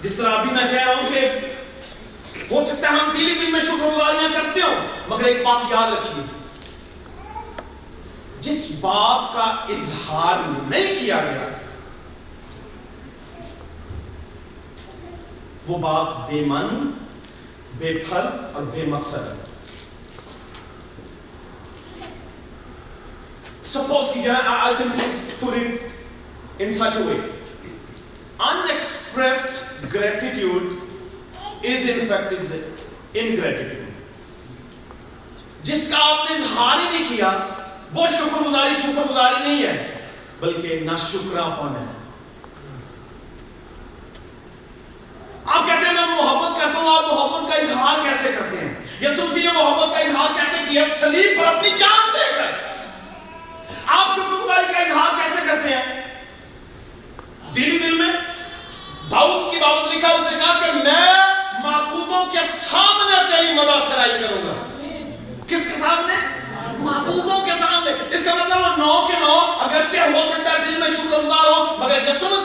جس 0.02 0.14
طرح 0.16 0.30
ابھی 0.30 0.50
میں 0.50 0.62
کہہ 0.62 0.84
رہا 0.84 0.94
ہوں 0.94 1.08
کہ 1.08 1.20
ہو 2.50 2.64
سکتا 2.64 2.88
ہے 2.88 2.98
ہم 2.98 3.10
دلی 3.12 3.34
دل 3.34 3.50
میں 3.52 3.60
شکر 3.60 3.84
گزاریاں 3.86 4.28
کرتے 4.32 4.60
ہو 4.60 4.72
مگر 5.08 5.24
ایک 5.24 5.44
بات 5.44 5.70
یاد 5.70 5.92
رکھیے 5.92 6.24
جس 8.40 8.66
بات 8.80 9.32
کا 9.34 9.44
اظہار 9.74 10.42
نہیں 10.48 11.00
کیا 11.00 11.20
گیا 11.24 11.48
وہ 15.66 15.78
بات 15.78 16.30
بے 16.30 16.44
من 16.46 16.90
بے 17.78 17.96
پھل 18.00 18.26
اور 18.52 18.62
بے 18.72 18.84
مقصد 18.88 19.26
ہے 19.26 19.42
سپوز 23.72 24.12
کی 24.14 24.22
جائے 24.22 24.42
I 24.64 24.74
simply 24.74 25.06
put 25.40 25.93
in 26.58 26.74
such 26.74 26.96
a 26.96 27.04
way. 27.04 27.20
Unexpressed 28.40 29.62
gratitude 29.88 30.80
is 31.64 31.88
in 31.88 32.06
fact 32.06 32.32
is 32.32 32.46
انگریٹیٹیوڈ 33.14 33.90
جس 35.64 35.86
کا 35.90 35.98
آپ 36.04 36.30
نے 36.30 36.36
اظہار 36.36 36.78
ہی 36.78 36.86
نہیں 36.88 37.08
کیا 37.08 37.28
وہ 37.92 38.06
شکر 38.08 38.42
گزاری 38.42 38.74
شکر 38.82 39.10
گزاری 39.10 39.42
نہیں 39.42 39.62
ہے 39.62 39.74
بلکہ 40.40 40.80
نہ 40.84 40.96
شکرا 41.02 41.44
پن 41.60 41.76
ہے 41.76 41.84
آپ 45.46 45.66
کہتے 45.66 45.86
ہیں 45.86 45.92
میں 45.92 46.06
محبت 46.06 46.60
کرتا 46.60 46.78
ہوں 46.78 46.88
آپ 46.88 47.04
محبت 47.04 47.50
کا 47.50 47.60
اظہار 47.60 48.04
کیسے 48.04 48.32
کرتے 48.38 48.56
ہیں 48.56 48.74
یسوع 49.00 49.26
نے 49.28 49.52
محبت 49.52 49.94
کا 49.94 50.00
اظہار 50.00 50.34
کیسے 50.36 50.64
کیا 50.68 50.84
سلیب 51.00 51.38
پر 51.38 51.46
اپنی 51.46 51.70
جان 51.78 52.10
دے 52.14 52.30
کر 52.36 52.52
آپ 53.86 54.16
شکر 54.16 54.32
گزاری 54.34 54.72
کا 54.72 54.80
اظہار 54.80 55.18
کیسے 55.18 55.46
کرتے 55.46 55.74
ہیں؟ 55.74 56.02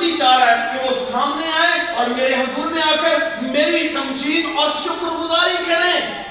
مگر 0.09 0.17
چاہ 0.17 0.37
رہا 0.37 0.51
ہے 0.51 0.77
کہ 0.77 0.89
وہ 0.89 1.05
سامنے 1.11 1.47
آئے 1.59 1.95
اور 1.95 2.05
میرے 2.07 2.33
حضور 2.33 2.71
میں 2.71 2.81
آ 2.81 2.95
کر 2.95 3.41
میری 3.41 3.89
تمجید 3.89 4.45
اور 4.57 4.69
شکر 4.83 5.05
گزاری 5.05 5.63
کریں۔ 5.67 6.23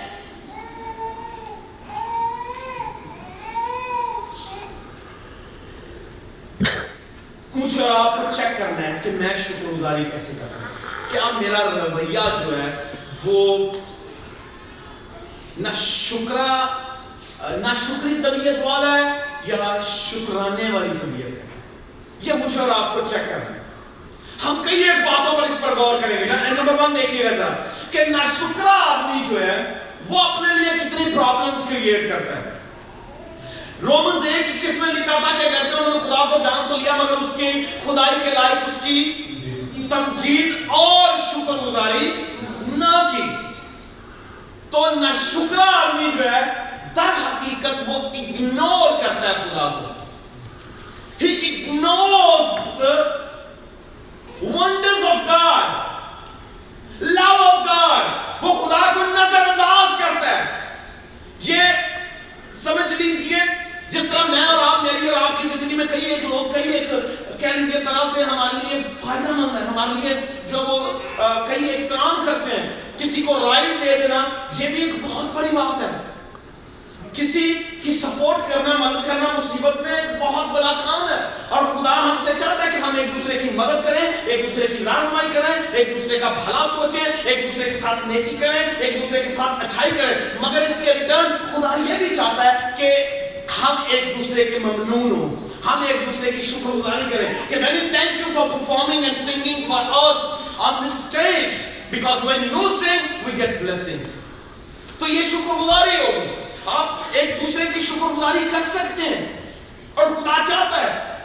مجھے 7.55 7.83
اور 7.83 7.91
آپ 7.91 8.17
کو 8.17 8.23
چیک 8.37 8.59
کرنا 8.59 8.87
ہے 8.87 9.01
کہ 9.03 9.11
میں 9.11 9.29
شکر 9.29 9.64
گزاری 9.64 10.05
کیسے 10.05 10.33
کرتا 10.41 10.59
ہوں۔ 10.59 11.12
کیا 11.12 11.38
میرا 11.41 11.71
رویہ 11.71 12.47
جو 12.47 12.62
ہے 12.62 12.83
وہ 13.25 13.73
نہ 15.59 15.69
شکرا 15.75 16.67
نہ 17.41 17.73
شکری 17.87 18.14
طبیعت 18.23 18.55
والا 18.64 18.99
ہے 18.99 19.25
یا 19.45 19.77
شکرانے 20.11 20.71
والی 20.73 20.93
طبیعت 21.03 21.27
ہے؟ 21.27 21.47
یہ 22.21 22.33
مجھے 22.33 22.61
اور 22.61 22.69
آپ 22.69 22.95
کو 22.95 23.01
چیک 23.11 23.29
کرنا 23.29 23.55
ہے۔ 23.55 23.58
ہم 24.44 24.62
کئی 24.64 24.83
ایک 24.83 25.05
باتوں 25.07 25.33
پر 25.37 25.42
اس 25.42 25.61
پر 25.61 25.77
غور 25.77 26.01
کریں 26.03 26.18
گے۔ 26.18 26.24
نمبر 26.24 26.83
ون 26.83 26.94
دیکھیے 26.96 27.24
گا 27.24 27.31
ذرا 27.37 27.48
کہ 27.90 28.05
ناشکرا 28.09 28.77
آدمی 28.90 29.24
جو 29.31 29.40
ہے، 29.42 29.57
وہ 30.09 30.20
اپنے 30.20 30.55
لیے 30.55 30.72
کتنی 30.79 31.05
پرابلمز 31.14 31.68
کریٹ 31.70 32.09
کرتا 32.11 32.37
ہے۔ 32.37 32.57
رومنز 33.83 34.27
ایک 34.27 34.46
اکیس 34.55 34.74
میں 34.81 34.92
لکھا 34.94 35.18
تھا 35.18 35.37
کہ 35.38 35.44
اگرچہ 35.46 35.77
انہوں 35.77 35.94
نے 35.94 35.98
خدا 36.07 36.24
کو 36.31 36.38
جان 36.44 36.68
تو 36.68 36.77
لیا، 36.77 36.94
مگر 36.96 37.22
اس 37.24 37.37
کی 37.37 37.51
خدائی 37.85 38.16
کے 38.24 38.31
لائق 38.31 38.68
اس 38.68 38.79
کی 38.85 38.98
تمجید 39.90 40.55
اور 40.79 41.18
شکر 41.31 41.66
گزاری 41.66 42.11
نہ 42.77 42.94
کی 43.12 43.29
تو 44.70 44.85
نہ 44.94 45.12
شکرا 45.31 45.70
آدمی 45.77 46.11
جو 46.16 46.31
ہے 46.33 46.40
در 46.96 47.12
حقیقت 47.22 47.88
وہ 47.88 47.94
اگنور 47.94 49.03
کرتا 49.03 49.29
ہے 49.29 49.35
خدا 49.35 49.68
کو 49.68 49.87
He 51.20 51.31
ignores 51.46 52.51
the 52.81 52.92
wonders 54.40 55.01
of 55.12 55.22
God, 55.31 55.68
love 57.01 57.40
of 57.46 57.66
God. 57.66 58.05
وہ 58.42 58.53
خدا 58.61 58.92
کو 58.94 59.07
نظر 59.07 59.48
انداز 59.48 59.98
کرتا 59.98 60.27
ہے 60.29 60.44
یہ 61.48 61.62
سمجھ 62.62 62.92
لیجیے 62.92 63.40
جس 63.90 64.07
طرح 64.12 64.24
میں 64.29 64.44
اور 64.44 64.62
آپ 64.64 64.83
میری 64.85 65.09
اور 65.09 65.16
آپ 65.22 65.42
کی 65.42 65.48
زندگی 65.48 65.77
میں 65.77 65.87
کئی 65.90 66.05
ایک 66.05 66.24
لوگ 66.24 66.53
کئی 66.55 66.72
ایک 66.72 66.88
کہہ 67.40 67.59
لیجیے 68.18 68.24
سے 68.24 68.37
ہمارے 68.37 68.66
لیے 68.66 68.83
فائدہ 69.00 69.33
مند 69.33 69.57
ہے، 69.57 69.66
ہمارے 69.68 70.00
لیے 70.00 70.20
جو 70.48 70.59
وہ 70.59 70.98
کئی 71.48 71.64
ایک 71.64 71.90
کام 71.90 72.26
کرتے 72.26 72.57
ہیں، 72.57 72.70
کسی 72.98 73.22
کو 73.22 73.38
رائٹ 73.40 73.85
دے 73.85 73.98
دینا، 73.98 74.24
یہ 74.59 74.68
بھی 74.68 74.83
ایک 74.83 74.94
بہت 75.02 75.35
بڑی 75.35 75.48
بات 75.52 75.83
ہے۔ 75.83 75.96
کسی 77.12 77.54
کی 77.83 77.98
سپورٹ 78.02 78.52
کرنا، 78.52 78.76
مدد 78.78 79.07
کرنا 79.07 79.24
مصیبت 79.38 79.81
میں 79.81 79.96
ایک 79.96 80.20
بہت 80.20 80.46
بڑا 80.46 80.72
کام 80.87 81.09
ہے۔ 81.09 81.28
اور 81.48 81.64
خدا 81.64 82.02
ہم 82.02 82.16
سے 82.26 82.33
چاہتا 82.38 82.66
ہے 82.66 82.70
کہ 82.70 82.76
ہم 82.76 82.96
ایک 82.96 83.14
دوسرے 83.14 83.38
کی 83.38 83.50
مدد 83.50 83.85
کریں، 83.85 84.12
ایک 84.26 84.42
دوسرے 84.42 84.66
کی 84.66 84.85
رہنمائی 84.85 85.28
کریں، 85.35 85.62
ایک 85.72 85.88
دوسرے 85.96 86.18
کا 86.18 86.28
بھلا 86.28 86.66
سوچیں، 86.76 87.12
ایک 87.24 87.44
دوسرے 87.44 87.70
کے 87.70 87.81
ساتھ 87.81 88.07
نیکی 88.07 88.37
کریں، 88.37 88.72
ایک 88.78 89.02
دوسرے 89.02 89.22
کے 89.22 89.35
ساتھ 89.37 89.64
اچھائی 89.64 89.90
کریں۔ 89.90 90.14
مگر 90.40 90.61
اس 90.61 90.76
کے 90.85 90.94
ریٹرن 90.94 91.37
خدا 91.52 91.92
یہ 91.92 92.07
بھی 92.07 92.16
چاہتا 92.16 92.52
ہے 92.52 92.59
کہ 92.76 92.90
ہم 93.62 93.77
ایک 93.88 94.18
دوسرے 94.18 94.44
کے 94.44 94.59
ممنون 94.59 95.11
ہوں۔ 95.11 95.49
ہم 95.66 95.83
ایک 95.88 96.07
دوسرے 96.07 96.33
کی 96.33 96.47
شکر 96.47 96.68
گزاری 96.68 97.05
کریں 97.11 97.35
کہ 97.49 97.57
many 97.57 97.79
thank 97.79 98.12
you 98.14 98.37
for 98.37 98.57
performing 98.57 99.03
and 99.03 99.29
singing 99.29 99.61
for 99.71 100.05
us 100.05 100.16
on 100.61 100.83
this 100.83 100.99
stage 101.09 101.53
because 101.94 102.25
when 102.25 102.57
you 102.57 102.64
sing 102.64 103.03
we 103.27 103.40
get 103.40 103.62
blessings. 103.62 104.09
تو 104.99 105.09
یہ 105.09 105.23
شکر 105.23 105.55
گزاری 105.55 105.97
ہوگی۔ 105.97 106.42
آپ 106.66 106.87
ایک 107.12 107.42
دوسرے 107.42 107.62
کی 107.75 107.81
شکر 107.81 108.05
گزاری 108.05 108.38
کر 108.51 108.61
سکتے 108.75 109.03
ہیں۔ 109.03 109.53
اور 109.94 110.07
خدا 110.07 110.37
چاہتا 110.49 110.83
ہے، 110.83 111.16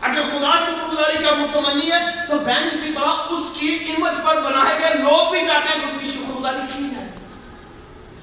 اگر 0.00 0.22
خدا 0.30 0.50
شکر 0.66 0.92
گزاری 0.92 1.24
کا 1.24 1.30
متمنی 1.34 1.92
ہے، 1.92 2.26
تو 2.28 2.38
بہن 2.38 2.68
اسی 2.72 2.92
طرح 2.94 3.06
اس 3.06 3.60
کی 3.60 3.78
امت 3.96 4.26
پر 4.26 4.40
بنائے 4.40 4.78
گئے 4.80 4.94
لوگ 4.94 5.30
بھی 5.30 5.40
چاہتے 5.40 5.68
ہیں 5.68 5.80
کہ 5.80 5.92
ان 5.92 5.98
کی 5.98 6.06
شکر 6.06 6.40
گزاری 6.40 6.72
کی 6.76 6.82
جائے۔ 6.82 6.91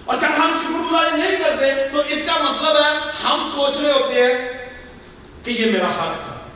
اور 0.09 0.17
جب 0.17 0.27
ہم 0.37 0.57
شکر 0.61 0.79
گزاری 0.79 1.21
نہیں 1.21 1.35
کرتے 1.39 1.87
تو 1.91 1.99
اس 2.07 2.19
کا 2.25 2.35
مطلب 2.41 2.75
ہے 2.75 3.11
ہم 3.23 3.51
سوچ 3.55 3.77
رہے 3.81 3.91
ہوتے 3.91 4.23
ہیں 4.23 4.67
کہ 5.43 5.51
یہ 5.51 5.71
میرا 5.71 5.85
حق 5.85 6.25
تھا۔ 6.25 6.47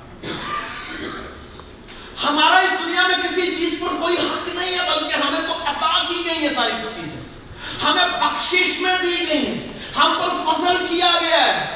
ہمارا 2.23 2.57
اس 2.57 2.85
دنیا 2.85 3.07
میں 3.07 3.15
کسی 3.23 3.55
چیز 3.55 3.73
پر 3.79 3.95
کوئی 4.01 4.15
حق 4.15 4.55
نہیں 4.55 4.79
ہے، 4.79 4.89
بلکہ 4.89 5.15
ہمیں 5.15 5.39
تو 5.47 5.53
عطا 5.53 6.03
کی 6.07 6.23
گئی 6.25 6.47
ہیں 6.47 6.53
ساری 6.55 6.71
چیزیں۔ 6.95 7.21
ہمیں 7.83 8.03
بخشش 8.19 8.81
میں 8.81 8.97
دی 9.01 9.25
گئی 9.29 9.47
ہیں۔ 9.47 9.73
ہم 9.97 10.13
پر 10.19 10.29
فضل 10.29 10.85
کیا 10.89 11.11
گیا 11.21 11.45
ہے۔ 11.45 11.75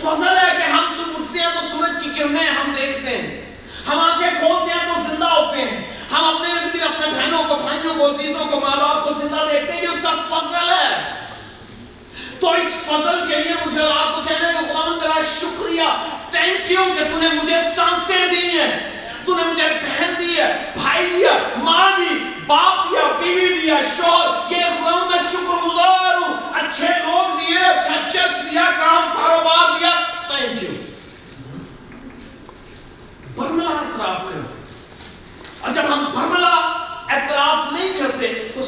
فضل 0.00 0.38
ہے 0.38 0.56
کہ 0.58 0.70
ہم 0.70 0.94
صبح 0.96 1.14
اٹھتے 1.18 1.38
ہیں 1.38 1.48
تو 1.54 1.76
سورج 1.76 2.04
کی 2.04 2.10
کرنیں 2.18 2.44
ہم 2.44 2.72
دیکھتے 2.80 3.18
ہیں۔ 3.18 3.56
ہم 3.86 3.98
آنکھیں 3.98 4.30
کھولتے 4.40 4.74
ہیں 4.74 4.94
تو 4.94 5.14
زندہ 5.14 5.24
ہوتے 5.24 5.60
ہیں۔ 5.62 5.99
ہم 6.12 6.24
اپنے 6.24 6.52
ارد 6.52 6.74
گرد 6.74 6.82
اپنے 6.82 7.06
بہنوں 7.06 7.44
کو، 7.48 7.56
بھائیوں 7.56 7.94
کو، 7.94 8.06
عزیزوں 8.06 8.44
کو، 8.46 8.60
ماں 8.60 8.76
باپ 8.76 9.04
کو 9.04 9.10
زندہ 9.20 9.48
دیکھتے 9.52 9.72
ہیں 9.72 9.82
یہ 9.82 9.88
اس 9.88 9.98
کا 10.02 10.38
فضل 10.38 10.70
ہے۔ 10.70 11.14
تو 12.40 12.50
اس 12.50 12.72
فضل 12.86 13.20
کے 13.28 13.36
لیے 13.36 13.52
مجھے 13.66 13.80
اور 13.80 14.06
آپ 14.06 14.14
کو 14.14 14.20
کہنے 14.28 14.48
کا 14.52 14.60
خدا 14.60 14.98
تیرا 15.02 15.20
شکریہ۔ 15.40 15.82
تھینک 16.30 16.70
یو 16.70 16.84
کہ 16.98 17.04
تو 17.04 17.18
نے 17.18 17.28
مجھے 17.42 17.56
سانسیں 17.76 18.26
دی 18.26 18.60
ہیں۔ 18.60 19.00
تو 19.24 19.36
نے 19.36 19.42
مجھے 19.42 19.68
بہن 19.68 20.12
دی 20.18 20.36
ہے 20.38 20.72
بھائی 20.82 21.06
دیا 21.16 21.32
ماں 21.56 21.90
دی، 21.96 22.24
باپ 22.46 22.90
دیا 22.90 23.00
بیوی 23.18 23.60
دیا 23.62 23.74
شوہر 23.96 24.52
یہ 24.52 24.64
خدا 24.64 25.04
میں 25.10 25.22
شکر 25.32 25.66
گزار 25.66 26.14
ہوں۔ 26.14 26.34
اچھے 26.54 26.86
لوگ 26.88 27.38
دیے 27.38 27.58
اچھا 27.58 28.10
چرچ 28.12 28.50
دیا، 28.50 28.70
کام، 28.76 29.18
کاروبار 29.20 29.78
دیا۔ 29.78 29.90
تھینک 30.28 30.62
یو 30.62 30.70
برملا 33.34 33.70
اعتراف 33.70 34.16
کرو 34.18 34.40
اور 35.60 35.72
جب 35.72 35.82
ہم 35.88 36.04
برملا 36.14 36.54
اعتراف 37.08 37.72
نہیں 37.72 37.92
کرتے 37.98 38.48
تو 38.54 38.62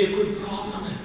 یہ 0.00 0.06
کوئی 0.06 0.26
پرابلم 0.26 0.86
ہے۔ 0.86 0.96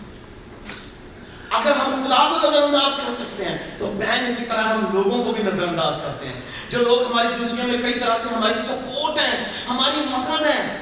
اگر 1.50 1.72
ہم 1.72 2.06
خدا 2.06 2.30
کو 2.30 2.50
نظر 2.50 2.62
انداز 2.62 2.98
کر 2.98 3.14
سکتے 3.20 3.46
ہیں، 3.46 3.58
تو 3.78 3.88
بہن 3.88 4.26
اسی 4.26 4.46
طرح 4.46 4.62
ہم 4.62 4.86
لوگوں 4.94 5.24
کو 5.24 5.32
بھی 5.32 5.44
نظر 5.44 5.68
انداز 5.68 5.94
کرتے 6.04 6.26
ہیں۔ 6.26 6.42
جو 6.70 6.80
لوگ 6.80 7.12
ہماری 7.12 7.28
زندگیوں 7.28 7.68
میں 7.68 7.78
کئی 7.82 8.00
طرح 8.00 8.16
سے 8.24 8.36
ہماری 8.36 8.54
سپورٹ 8.54 9.18
ہیں، 9.18 9.46
ہماری 9.70 10.02
مدد 10.06 10.46
ہیں، 10.46 10.78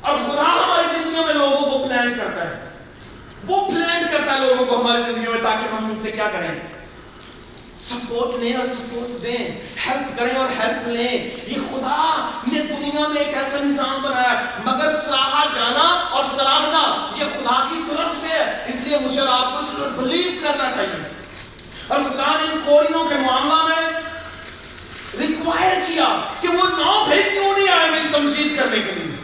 اور 0.00 0.14
خدا 0.14 0.42
ہماری 0.42 0.98
زندگیوں 0.98 1.26
میں 1.26 1.34
لوگوں 1.34 1.70
کو 1.70 1.86
پلان 1.88 2.14
کرتا 2.18 2.50
ہے۔ 2.50 2.68
وہ 3.46 3.66
پلان 3.66 4.02
کرتا 4.12 4.34
ہے 4.34 4.40
لوگوں 4.40 4.66
کو 4.66 4.80
ہماری 4.80 5.02
زندگیوں 5.02 5.34
میں، 5.34 5.42
تاکہ 5.42 5.74
ہم 5.74 5.84
ان 5.84 5.98
سے 6.02 6.10
کیا 6.10 6.28
کریں۔ 6.32 6.75
سپورٹ 7.88 8.36
لیں 8.40 8.54
اور 8.54 8.66
سپورٹ 8.66 9.22
دیں۔ 9.22 9.60
ہیلپ 9.86 10.18
کریں 10.18 10.34
اور 10.34 10.48
ہیلپ 10.48 10.88
لیں۔ 10.88 11.30
یہ 11.46 11.54
خدا 11.54 12.30
نے 12.52 12.60
دنیا 12.60 13.08
میں 13.08 13.22
ایک 13.22 13.36
ایسا 13.36 13.56
نظام 13.60 14.02
بنایا 14.02 14.44
مگر 14.64 14.96
سراہا 15.06 15.44
جانا 15.54 16.06
اور 16.10 16.24
سراہنا 16.36 17.10
یہ 17.16 17.24
خدا 17.24 17.66
کی 17.70 17.82
طرف 17.90 18.16
سے 18.20 18.26
ہے۔ 18.28 18.64
اس 18.68 18.74
لیے 18.74 18.98
مجھے 18.98 19.20
اور 19.20 19.28
آپ 19.28 19.52
کو 19.52 19.58
اس 19.58 19.66
پر 19.78 20.02
بلیو 20.02 20.40
کرنا 20.42 20.70
چاہیے۔ 20.72 21.08
اور 21.88 22.00
خدا 22.00 22.36
نے 22.40 22.52
ان 22.52 22.60
کوریوں 22.64 23.08
کے 23.08 23.14
معاملہ 23.14 23.74
میں 23.74 24.00
ریکوائر 25.18 25.76
کیا 25.86 26.18
کہ 26.40 26.48
وہ 26.48 26.68
نو 26.68 27.04
بھائی 27.04 27.22
کیوں 27.22 27.58
نہیں 27.58 27.68
آئے 27.68 27.90
میری 27.90 28.08
تمجید 28.12 28.56
کرنے 28.56 28.76
کے 28.76 28.92
لیے؟ 28.92 29.16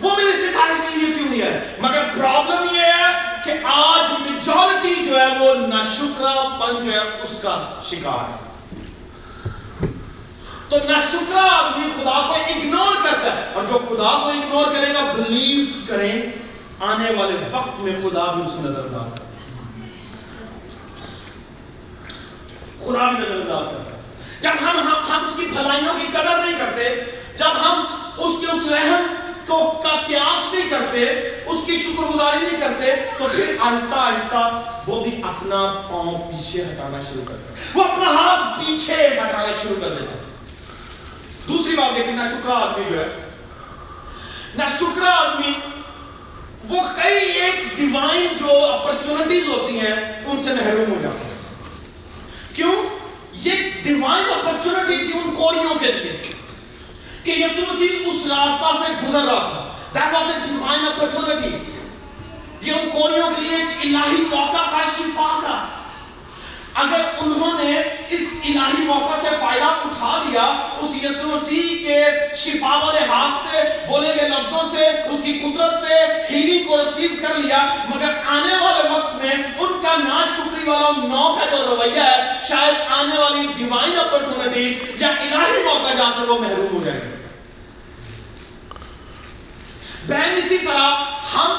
وہ 0.00 0.10
میری 0.16 0.32
ستائش 0.32 0.80
کے 0.80 0.98
لیے 0.98 1.14
کیوں 1.14 1.28
نہیں 1.28 1.42
آئے؟ 1.42 1.76
مگر 1.78 2.02
پرابلم 2.14 2.74
یہ 2.74 2.80
ہے 2.80 3.25
کہ 3.46 3.52
آج 3.64 4.30
میجورٹی 4.30 4.94
جو 4.94 5.20
ہے 5.20 5.38
وہ 5.38 5.54
نشکرہ 5.54 6.48
پن 6.60 6.86
جو 6.86 6.92
ہے 6.92 6.98
اس 6.98 7.42
کا 7.42 7.82
شکار 7.84 8.30
ہے۔ 8.30 8.46
تو 10.68 10.76
نشکرہ 10.76 11.38
آدمی 11.38 11.84
خدا 11.96 12.20
کو 12.26 12.32
اگنور 12.32 12.94
کرتا 13.02 13.36
ہے 13.36 13.52
اور 13.54 13.64
جو 13.64 13.78
خدا 13.78 14.18
کو 14.22 14.28
اگنور 14.28 14.66
کرے 14.74 14.94
گا 14.94 15.12
بلیو 15.12 15.80
کریں، 15.86 16.22
آنے 16.80 17.10
والے 17.18 17.36
وقت 17.52 17.80
میں 17.80 17.92
خدا 17.92 18.32
بھی 18.32 18.42
اسے 18.42 18.60
نظر 18.60 18.84
انداز 18.84 19.10
کرتا 19.10 19.24
ہے۔ 19.24 19.48
خدا 22.84 23.10
بھی 23.10 23.18
نظر 23.18 23.34
انداز 23.34 23.66
کرتا 23.70 23.96
ہے۔ 23.96 24.02
جب 24.40 24.50
ہم 24.60 24.78
ہم 24.78 25.12
ہم 25.12 25.28
اس 25.28 25.40
کی 25.40 25.46
بھلائیوں 25.46 25.94
کی 26.00 26.06
قدر 26.12 26.38
نہیں 26.38 26.58
کرتے، 26.58 27.04
جب 27.38 27.50
ہم 27.64 27.84
اس 28.18 28.46
کے 28.46 28.52
اس 28.52 28.68
رحم 28.68 29.25
کو 29.46 29.58
کا 29.82 29.94
قیاس 30.06 30.52
نہیں 30.52 30.68
کرتے، 30.70 31.04
اس 31.46 31.66
کی 31.66 31.76
شکر 31.76 32.02
گزاری 32.04 32.38
نہیں 32.42 32.60
کرتے، 32.60 32.94
تو 33.18 33.26
پھر 33.32 33.56
آہستہ 33.60 33.98
آہستہ 33.98 34.82
وہ 34.86 35.00
بھی 35.04 35.20
اپنا 35.24 35.60
پاؤں 35.90 36.18
پیچھے 36.30 36.62
ہٹانا 36.62 37.00
شروع 37.08 37.24
کر 37.28 37.34
دیتے 37.34 37.68
وہ 37.74 37.84
اپنا 37.84 38.10
ہاتھ 38.16 38.58
پیچھے 38.58 39.06
ہٹانا 39.06 39.52
شروع 39.62 39.76
کر 39.80 39.94
دیتے 39.94 40.24
دوسری 41.48 41.76
بات 41.76 41.96
دیکھیں، 41.96 42.12
نہ 42.12 42.28
شکرا 42.30 42.54
آدمی 42.58 42.84
جو 42.90 42.98
ہے، 43.00 43.08
نہ 44.54 44.64
شکرا 44.78 45.10
آدمی، 45.16 45.52
وہ 46.68 46.80
کئی 46.96 47.30
ایک 47.40 47.76
ڈیوائن 47.76 48.26
جو 48.38 48.64
اپرچونٹیز 48.64 49.48
ہوتی 49.48 49.78
ہیں، 49.80 49.94
ان 50.26 50.42
سے 50.42 50.54
محروم 50.54 50.92
ہو 50.92 51.00
جاتے 51.02 51.24
ہیں 51.24 51.34
کیوں؟ 52.54 52.72
یہ 53.44 53.70
ڈیوائن 53.82 54.24
اپرچونٹی 54.32 54.96
تھی 54.96 55.18
ان 55.18 55.34
کوڑیوں 55.34 55.74
کے 55.80 55.92
لیے۔ 55.92 56.16
کہ 57.26 57.38
یسو 57.38 57.62
مسیح 57.72 58.10
اس 58.10 58.26
راستہ 58.30 58.74
سے 58.82 58.92
گزر 59.02 59.24
رہا 59.28 59.48
تھا۔ 59.52 59.62
that 59.94 60.12
was 60.14 60.26
a 60.32 60.38
divine 60.48 60.84
opportunity 60.88 61.54
یہ 62.66 62.72
ان 62.72 62.88
کوڑیوں 62.92 63.30
کے 63.36 63.42
لیے 63.42 63.56
ایک 63.56 63.84
الہی 63.84 64.22
موقع 64.30 64.62
کا 64.70 64.82
شفا 64.98 65.28
کا 65.42 65.56
اگر 66.82 67.04
انہوں 67.24 67.58
نے 67.58 67.72
اس 68.14 68.22
الہی 68.44 68.82
موقع 68.86 69.14
سے 69.20 69.34
فائدہ 69.40 69.68
اٹھا 69.84 70.16
لیا، 70.24 70.42
اس 70.80 70.96
یسو 71.02 71.28
مسیح 71.28 71.86
کے 71.86 72.02
شفا 72.42 72.74
والے 72.84 73.04
ہاتھ 73.08 73.46
سے، 73.46 73.62
بولے 73.88 74.12
گئے 74.16 74.28
لفظوں 74.28 74.68
سے، 74.72 74.86
اس 74.86 75.20
کی 75.24 75.32
قدرت 75.44 75.86
سے 75.86 75.96
ہیلنگ 76.30 76.66
کو 76.68 76.76
رسیو 76.76 77.10
کر 77.22 77.38
لیا، 77.38 77.58
مگر 77.94 78.12
آنے 78.36 78.56
والے 78.64 78.88
وقت 78.88 79.14
میں 79.22 79.32
ان 79.32 79.72
کا 79.82 79.94
نا 80.04 80.20
شکری 80.36 80.68
والا 80.68 80.90
نو 81.06 81.24
کا 81.38 81.46
جو 81.50 81.62
رویہ 81.66 82.00
ہے، 82.00 82.38
شاید 82.48 82.92
آنے 82.98 83.18
والی 83.18 83.46
ڈیوائن 83.56 83.98
اپرچونٹی 83.98 84.68
یا 85.00 85.08
الہی 85.76 85.84
موقع 85.84 85.94
جہاں 85.94 86.12
سے 86.18 86.26
وہ 86.26 86.38
محروم 86.38 86.78
ہو 86.78 86.84
جائے 86.84 87.00
گا 87.00 87.16
بہن 90.08 90.34
اسی 90.36 90.58
طرح 90.58 90.90
ہم 91.34 91.56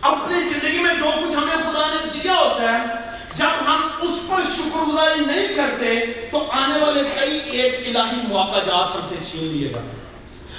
اپنی 0.00 0.34
زندگی 0.34 0.78
میں 0.78 0.94
جو 0.94 1.04
کچھ 1.04 1.36
ہمیں 1.36 1.56
خدا 1.56 1.86
نے 1.86 2.20
دیا 2.22 2.32
ہوتا 2.32 2.78
ہے، 2.78 2.86
جب 3.34 3.66
ہم 3.66 3.88
اس 4.00 4.10
پر 4.28 4.42
شکر 4.56 4.78
گزاری 4.78 5.20
نہیں 5.20 5.54
کرتے، 5.54 6.04
تو 6.30 6.50
آنے 6.50 6.84
والے 6.84 7.02
کئی 7.20 7.38
ایک 7.38 7.96
الہی 7.96 8.20
موقع 8.28 8.58
جات 8.58 8.94
ہم 8.94 9.00
سے 9.08 9.14
چھین 9.30 9.44
لیے 9.44 9.72
گا۔ 9.74 9.80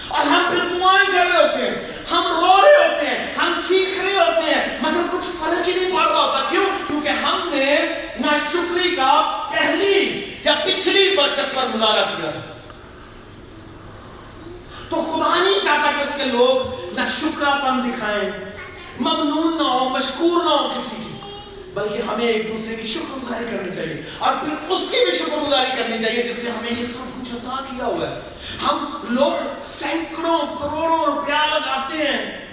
اور 0.07 0.25
ہم 0.25 0.43
پھر 0.49 0.79
دعائیں 0.79 1.07
کر 1.07 1.25
رہے 1.31 1.43
ہوتے 1.43 1.63
ہیں، 1.63 2.03
ہم 2.11 2.23
رو 2.27 2.61
رہے 2.61 2.87
ہوتے 2.87 3.07
ہیں، 3.07 3.35
ہم 3.35 3.59
چیخ 3.67 4.01
رہے 4.01 4.19
ہوتے 4.19 4.55
ہیں، 4.55 4.77
مگر 4.81 5.01
کچھ 5.11 5.25
فرق 5.39 5.67
ہی 5.67 5.73
نہیں 5.73 5.95
پڑ 5.95 6.07
رہا 6.11 6.19
ہوتا۔ 6.19 6.39
کیوں؟ 6.49 6.65
کیونکہ 6.87 7.09
ہم 7.09 7.49
نے 7.53 7.75
نہ 8.19 8.37
شکری 8.51 8.95
کا 8.95 9.43
پہلی 9.51 10.29
یا 10.45 10.53
پچھلی 10.63 11.15
برکت 11.17 11.55
پر 11.55 11.65
گزارا 11.75 12.03
کیا 12.03 12.31
تھا 12.31 12.41
تو 14.89 15.01
خدا 15.01 15.43
نہیں 15.43 15.59
چاہتا 15.63 15.91
کہ 15.91 16.01
اس 16.01 16.15
کے 16.17 16.25
لوگ 16.25 16.73
نہ 16.93 17.01
شکرہ 17.19 17.53
پن 17.61 17.91
دکھائیں، 17.91 18.29
ممنون 18.99 19.57
نہ 19.57 19.63
ہو 19.63 19.89
مشکور 19.89 20.43
نہ 20.43 20.49
ہو 20.49 20.67
کسی 20.69 20.95
کی، 20.95 21.31
بلکہ 21.73 22.01
ہمیں 22.07 22.25
ایک 22.25 22.49
دوسرے 22.49 22.75
کی 22.75 22.87
شکر 22.87 23.25
گزاری 23.25 23.45
کرنی 23.51 23.75
چاہیے۔ 23.75 24.01
اور 24.17 24.33
پھر 24.33 24.71
اس 24.71 24.81
کی 24.91 24.97
بھی 25.05 25.17
شکر 25.17 25.37
گزاری 25.47 25.69
کرنی 25.77 26.03
چاہیے 26.03 26.23
جس 26.23 26.39
نے 26.43 26.49
ہمیں 26.49 26.79
یہ 26.79 26.85
سب 26.85 27.21
کچھ 27.21 27.33
عطا 27.33 27.63
کیا 27.69 27.85
ہوا 27.85 28.09
ہے۔ 28.09 28.21
ہم 28.63 29.05
لوگ 29.09 29.31
سینکڑوں 29.79 30.37
کروڑوں 30.59 31.05
روپیہ 31.05 31.53
لگاتے 31.53 31.97
ہیں 31.97 32.47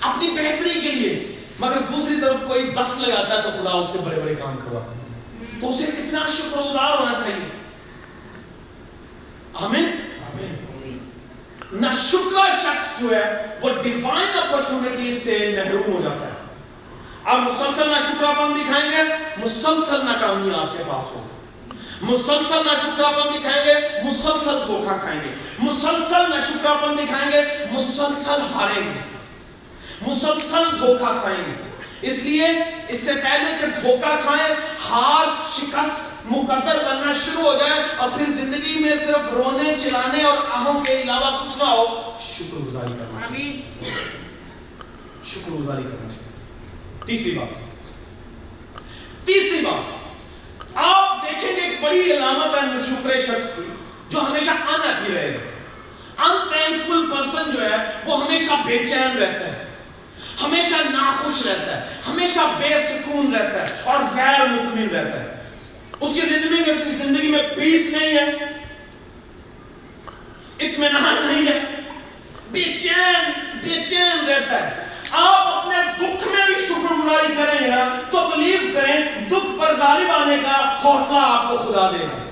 اپنی 0.00 0.30
بہتری 0.30 0.80
کے 0.80 0.90
لیے، 0.92 1.40
مگر 1.58 1.78
دوسری 1.80 2.20
طرف 2.20 2.36
کوئی 2.48 2.62
دس 2.62 2.98
لگاتا 2.98 3.36
ہے 3.36 3.42
تو 3.42 3.50
خدا 3.50 3.70
اس 3.70 3.92
سے 3.92 3.98
بڑے 3.98 4.20
بڑے 4.20 4.34
کام 4.34 4.56
کرواتا 4.56 4.92
ہے۔ 4.92 5.11
تو 5.60 5.74
اسے 5.74 5.86
کتنا 5.86 6.20
شکر 6.36 6.58
گزار 6.58 6.98
ہونا 6.98 7.12
چاہیے۔ 7.12 7.48
آمین۔ 9.54 10.08
نہ 11.72 11.86
شکرہ 12.10 12.50
شخص 12.62 13.00
جو 13.00 13.14
ہے 13.14 13.46
وہ 13.62 13.70
ڈیفائن 13.82 14.38
اپرچونٹی 14.38 15.20
سے 15.24 15.62
محروم 15.64 15.94
ہو 15.94 16.00
جاتا 16.02 16.26
ہے۔ 16.26 16.32
آپ 17.24 17.38
مسلسل 17.38 17.88
نہ 17.88 17.96
شکرہ 17.96 18.32
پن 18.38 18.60
دکھائیں 18.60 18.90
گے 18.90 19.12
مسلسل 19.36 20.04
ناکامی 20.04 20.54
آپ 20.54 20.78
کے 20.78 20.84
پاس 20.84 21.16
ہوگی۔ 21.16 21.28
مسلسل 22.02 22.62
نہ 22.64 22.70
شکرہ 22.82 23.12
پن 23.12 23.38
دکھائیں 23.38 23.64
گے 23.66 23.74
مسلسل 24.04 24.58
دھوکہ 24.66 24.98
کھائیں 25.00 25.20
گے۔ 25.24 25.34
مسلسل 25.58 26.30
نہ 26.30 26.44
شکرہ 26.48 26.74
پن 26.74 26.96
دکھائیں 26.98 27.32
گے 27.32 27.64
مسلسل 27.70 28.40
ہاریں 28.54 28.86
گے۔ 28.86 29.00
مسلسل 30.06 30.78
دھوکہ 30.78 31.20
کھائیں 31.20 31.44
گے۔ 31.46 31.71
اس 32.02 32.18
لیے 32.18 32.46
اس 32.88 33.00
سے 33.04 33.12
پہلے 33.14 33.56
کہ 33.60 33.66
دھوکہ 33.80 34.16
کھائیں 34.22 34.54
ہار 34.90 35.50
شکست 35.52 36.00
مقدر 36.24 36.76
بننا 36.78 37.12
شروع 37.24 37.42
ہو 37.42 37.58
جائے 37.60 37.82
اور 37.96 38.10
پھر 38.16 38.24
زندگی 38.24 38.78
میں 38.80 38.92
صرف 39.06 39.32
رونے 39.32 39.76
چلانے 39.82 40.22
اور 40.22 40.36
آہوں 40.50 40.84
کے 40.84 41.02
علاوہ 41.02 41.44
کچھ 41.44 41.58
نہ 41.58 41.64
ہو 41.64 42.18
شکر 42.38 42.54
گزاری 42.54 42.92
کرنا 42.98 43.20
چاہیے 43.20 43.62
شکر 45.26 45.50
گزاری 45.50 45.82
کرنا 45.82 46.08
چاہیے 46.08 46.22
تیسری 47.06 47.38
بات۔ 47.38 47.58
تیسری 49.26 49.60
بات۔ 49.64 50.02
آپ 50.74 51.26
دیکھیں 51.26 51.56
گے 51.56 51.60
ایک 51.60 51.82
بڑی 51.82 52.12
علامت 52.12 52.54
ہے 52.54 52.60
نشکر 52.62 53.20
شخص 53.20 53.56
کی 53.56 53.62
جو 54.08 54.20
ہمیشہ 54.20 54.50
آنا 54.50 55.00
کی 55.06 55.12
رہے 55.14 55.34
گا۔ 55.34 55.52
ان 56.24 56.48
تھینکفل 56.52 57.10
پرسن 57.10 57.50
جو 57.50 57.64
ہے 57.64 57.76
وہ 58.04 58.24
ہمیشہ 58.24 58.52
بے 58.66 58.78
چین 58.78 59.18
رہتا 59.18 59.46
ہے۔ 59.46 59.61
ہمیشہ 60.42 60.74
ناخوش 60.90 61.46
رہتا 61.46 61.76
ہے، 61.76 61.94
ہمیشہ 62.08 62.40
بے 62.58 62.68
سکون 62.88 63.34
رہتا 63.34 63.62
ہے 63.62 63.82
اور 63.84 64.00
غیر 64.14 64.46
مطمئن 64.46 64.88
رہتا 64.88 65.20
ہے۔ 65.20 65.26
اس 66.00 66.14
کی 66.14 66.20
زندگی 66.20 66.62
میں 66.62 66.96
زندگی 67.02 67.28
میں 67.28 67.42
پیس 67.56 67.90
نہیں 67.92 68.14
ہے، 68.16 68.24
اطمینان 70.60 71.26
نہیں 71.26 71.46
ہے، 71.46 71.58
بے 72.50 72.64
چین 72.80 73.30
بے 73.62 73.80
چین 73.90 74.26
رہتا 74.26 74.60
ہے۔ 74.62 74.86
آپ 75.10 75.46
اپنے 75.48 75.76
دکھ 75.98 76.26
میں 76.28 76.44
بھی 76.46 76.54
شکر 76.54 76.92
گزاری 76.94 77.34
کریں 77.36 77.58
گے 77.64 77.70
نا، 77.70 77.84
تو 78.10 78.28
بلیو 78.28 78.58
کریں، 78.74 78.96
دکھ 79.28 79.50
پر 79.60 79.76
غالب 79.78 80.10
آنے 80.12 80.36
کا 80.42 80.56
حوصلہ 80.84 81.18
آپ 81.22 81.48
کو 81.48 81.56
خدا 81.56 81.90
دے 81.90 82.02
گا۔ 82.02 82.31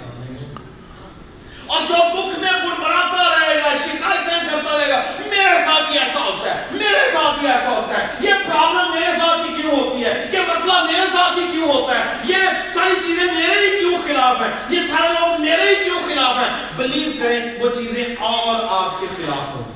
اور 1.71 1.83
جو 1.89 1.99
دکھ 2.13 2.39
میں 2.39 2.53
بڑبڑاتا 2.53 3.25
رہے 3.25 3.55
گا 3.57 3.75
شکایتیں 3.83 4.49
کرتا 4.49 4.79
رہے 4.79 4.89
گا 4.89 5.01
میرے 5.21 5.53
ساتھ 5.65 5.91
ہی 5.91 5.99
ایسا 5.99 6.21
ہوتا 6.21 6.55
ہے 6.55 6.79
میرے 6.79 7.05
ساتھ 7.13 7.43
ہی 7.43 7.49
ایسا 7.49 7.71
ہوتا 7.71 7.99
ہے 7.99 8.07
یہ 8.21 8.47
پرابلم 8.47 8.91
میرے 8.93 9.13
ساتھ 9.19 9.47
ہی 9.47 9.55
کیوں 9.61 9.71
ہوتی 9.73 10.05
ہے 10.05 10.15
یہ 10.33 10.49
مسئلہ 10.49 10.83
میرے 10.85 11.07
ساتھ 11.13 11.39
ہی 11.39 11.47
کیوں 11.53 11.69
ہوتا 11.69 11.99
ہے 11.99 12.05
یہ 12.25 12.59
ساری 12.75 13.01
چیزیں 13.05 13.25
میرے 13.25 13.59
ہی 13.59 13.79
کیوں 13.79 13.99
خلاف 14.07 14.41
ہیں 14.43 14.51
یہ 14.71 14.89
سارے 14.89 15.13
لوگ 15.13 15.41
میرے 15.41 15.69
ہی 15.69 15.75
کیوں 15.85 16.01
خلاف 16.09 16.37
ہیں 16.39 16.51
بلیو 16.77 17.13
کریں 17.19 17.61
وہ 17.61 17.75
چیزیں 17.77 18.05
اور 18.25 18.67
آپ 18.73 19.01
کے 19.01 19.07
خلاف 19.17 19.55
ہوں 19.55 19.69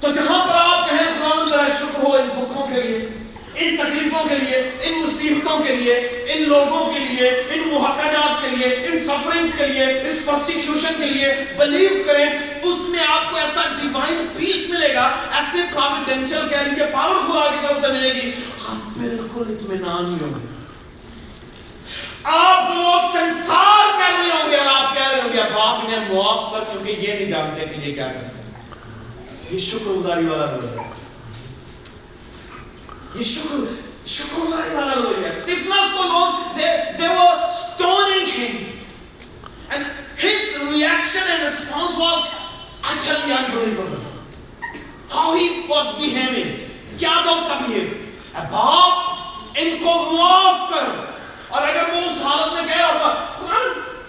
تو 0.00 0.10
جہاں 0.12 0.46
پر 0.46 0.54
آپ 0.54 0.88
کہیں 0.88 1.06
خدا 1.10 1.44
ذرا 1.46 1.66
شکر 1.80 2.02
ہو 2.02 2.12
ان 2.12 2.28
دکھوں 2.32 2.66
کے 2.66 2.82
لیے 2.82 3.23
ان 3.56 3.76
تکلیفوں 3.76 4.24
کے 4.24 4.34
لیے، 4.34 4.70
ان 4.82 4.98
مصیبتوں 4.98 5.58
کے 5.58 5.76
لیے، 5.76 5.94
ان 6.28 6.42
لوگوں 6.42 6.92
کے 6.92 6.98
لیے، 6.98 7.28
ان 7.28 7.68
محقجات 7.72 8.42
کے 8.42 8.56
لیے، 8.56 8.86
ان 8.86 9.04
سفرنگز 9.04 9.58
کے 9.58 9.66
لیے، 9.66 9.84
اس 9.84 10.26
پرسیکیوشن 10.26 10.92
کے 10.98 11.06
لیے 11.06 11.26
بلیو 11.58 11.90
کریں، 12.06 12.26
اس 12.62 12.88
میں 12.88 13.04
آپ 13.08 13.30
کو 13.30 13.36
ایسا 13.36 13.62
ڈیوائن 13.82 14.26
پیس 14.36 14.68
ملے 14.68 14.94
گا، 14.94 15.16
ایسے 15.32 15.58
پراویڈنشل 15.74 16.48
کہہ 16.50 16.56
لیجیے 16.56 16.86
پاور 16.92 17.30
خدا 17.30 17.50
کی 17.50 17.66
طرف 17.66 17.80
سے 17.80 17.92
ملے 17.92 18.14
گی۔ 18.14 18.30
آپ 18.68 18.98
بالکل 18.98 19.42
اطمینان 19.48 20.06
ہی 20.06 20.26
ہوں 20.26 20.40
گے۔ 20.40 20.46
آپ 22.24 22.70
لوگ 22.70 23.18
سنسار 23.18 23.92
کر 23.92 24.12
رہے 24.18 24.42
ہوں 24.42 24.50
گے 24.50 24.56
اور 24.56 24.82
آپ 24.82 24.94
کہہ 24.94 25.08
رہے 25.08 25.20
ہوں 25.20 25.32
گے 25.32 25.42
باپ 25.54 25.84
انہیں 25.84 26.14
معاف 26.14 26.52
کر، 26.52 26.72
کیونکہ 26.72 26.90
یہ 26.90 27.14
نہیں 27.14 27.26
جانتے 27.26 27.66
کہ 27.66 27.88
یہ 27.88 27.94
کیا 27.94 28.06
کرتے 28.06 28.26
ہیں۔ 28.26 28.50
یہ 29.50 29.58
شکر 29.58 29.88
گزاری 29.88 30.24
والا 30.24 30.46
روز 30.46 30.64
ہے۔ 30.64 31.03
یہ 33.14 33.22
شکر 33.24 34.06
شکر 34.06 34.36
گزاری 34.36 34.74
والا 34.74 34.94
لوگ 34.94 35.22
ہے 35.24 35.28
اسٹیفنس 35.28 35.96
کو 35.96 36.02
لوگ 36.02 36.56
they, 36.56 36.70
they 36.98 37.08
were 37.10 37.50
stoning 37.50 38.26
him. 38.28 38.56
And 39.70 39.86
his 40.16 40.56
reaction 40.62 41.22
and 41.28 41.42
response 41.44 41.96
was 41.96 42.28
utterly 42.84 43.32
unbelievable. 43.32 44.00
How 45.10 45.34
he 45.34 45.48
was 45.68 45.94
behaving. 45.96 46.52
کیا 46.98 47.14
تھا 47.22 47.30
اس 47.30 47.48
کا 47.48 47.58
behave? 47.60 47.92
باپ 48.50 49.58
ان 49.58 49.76
کو 49.82 49.94
معاف 50.02 50.70
کر 50.70 50.88
اور 51.48 51.62
اگر 51.62 51.92
وہ 51.92 52.00
اس 52.00 52.22
حالت 52.22 52.52
میں 52.52 52.62
کہہ 52.68 52.80
رہا 52.80 52.92
ہوتا 52.92 53.58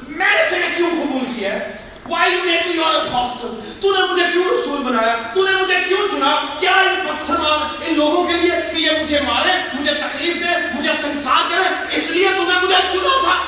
میں 0.07 0.33
نے 0.33 0.49
تمہیں 0.49 0.75
کیوں 0.75 0.89
قبول 0.91 1.25
کیا 1.35 1.51
ہے 1.53 1.74
Why 2.05 2.27
you 2.27 2.45
make 2.45 2.65
me 2.65 2.75
your 2.75 2.89
apostle? 2.97 3.53
تو 3.81 3.91
نے 3.91 4.01
مجھے 4.09 4.25
کیوں 4.31 4.43
رسول 4.45 4.83
بنایا 4.83 5.13
تو 5.33 5.43
نے 5.43 5.51
مجھے 5.53 5.75
کیوں 5.87 6.07
چنا 6.09 6.33
کیا 6.59 6.71
ان 6.81 6.99
پتھر 7.05 7.37
مار 7.37 7.63
ان 7.81 7.95
لوگوں 7.95 8.23
کے 8.27 8.33
لیے 8.33 8.59
کہ 8.71 8.77
یہ 8.77 9.01
مجھے 9.01 9.19
مارے 9.21 9.53
مجھے 9.73 9.93
تکلیف 9.93 10.35
دے 10.41 10.57
مجھے 10.73 10.91
سنسار 11.01 11.49
کرے 11.51 11.97
اس 11.97 12.09
لیے 12.09 12.33
تو 12.37 12.43
نے 12.43 12.59
مجھے 12.63 12.81
چنا 12.91 13.15
تھا 13.23 13.39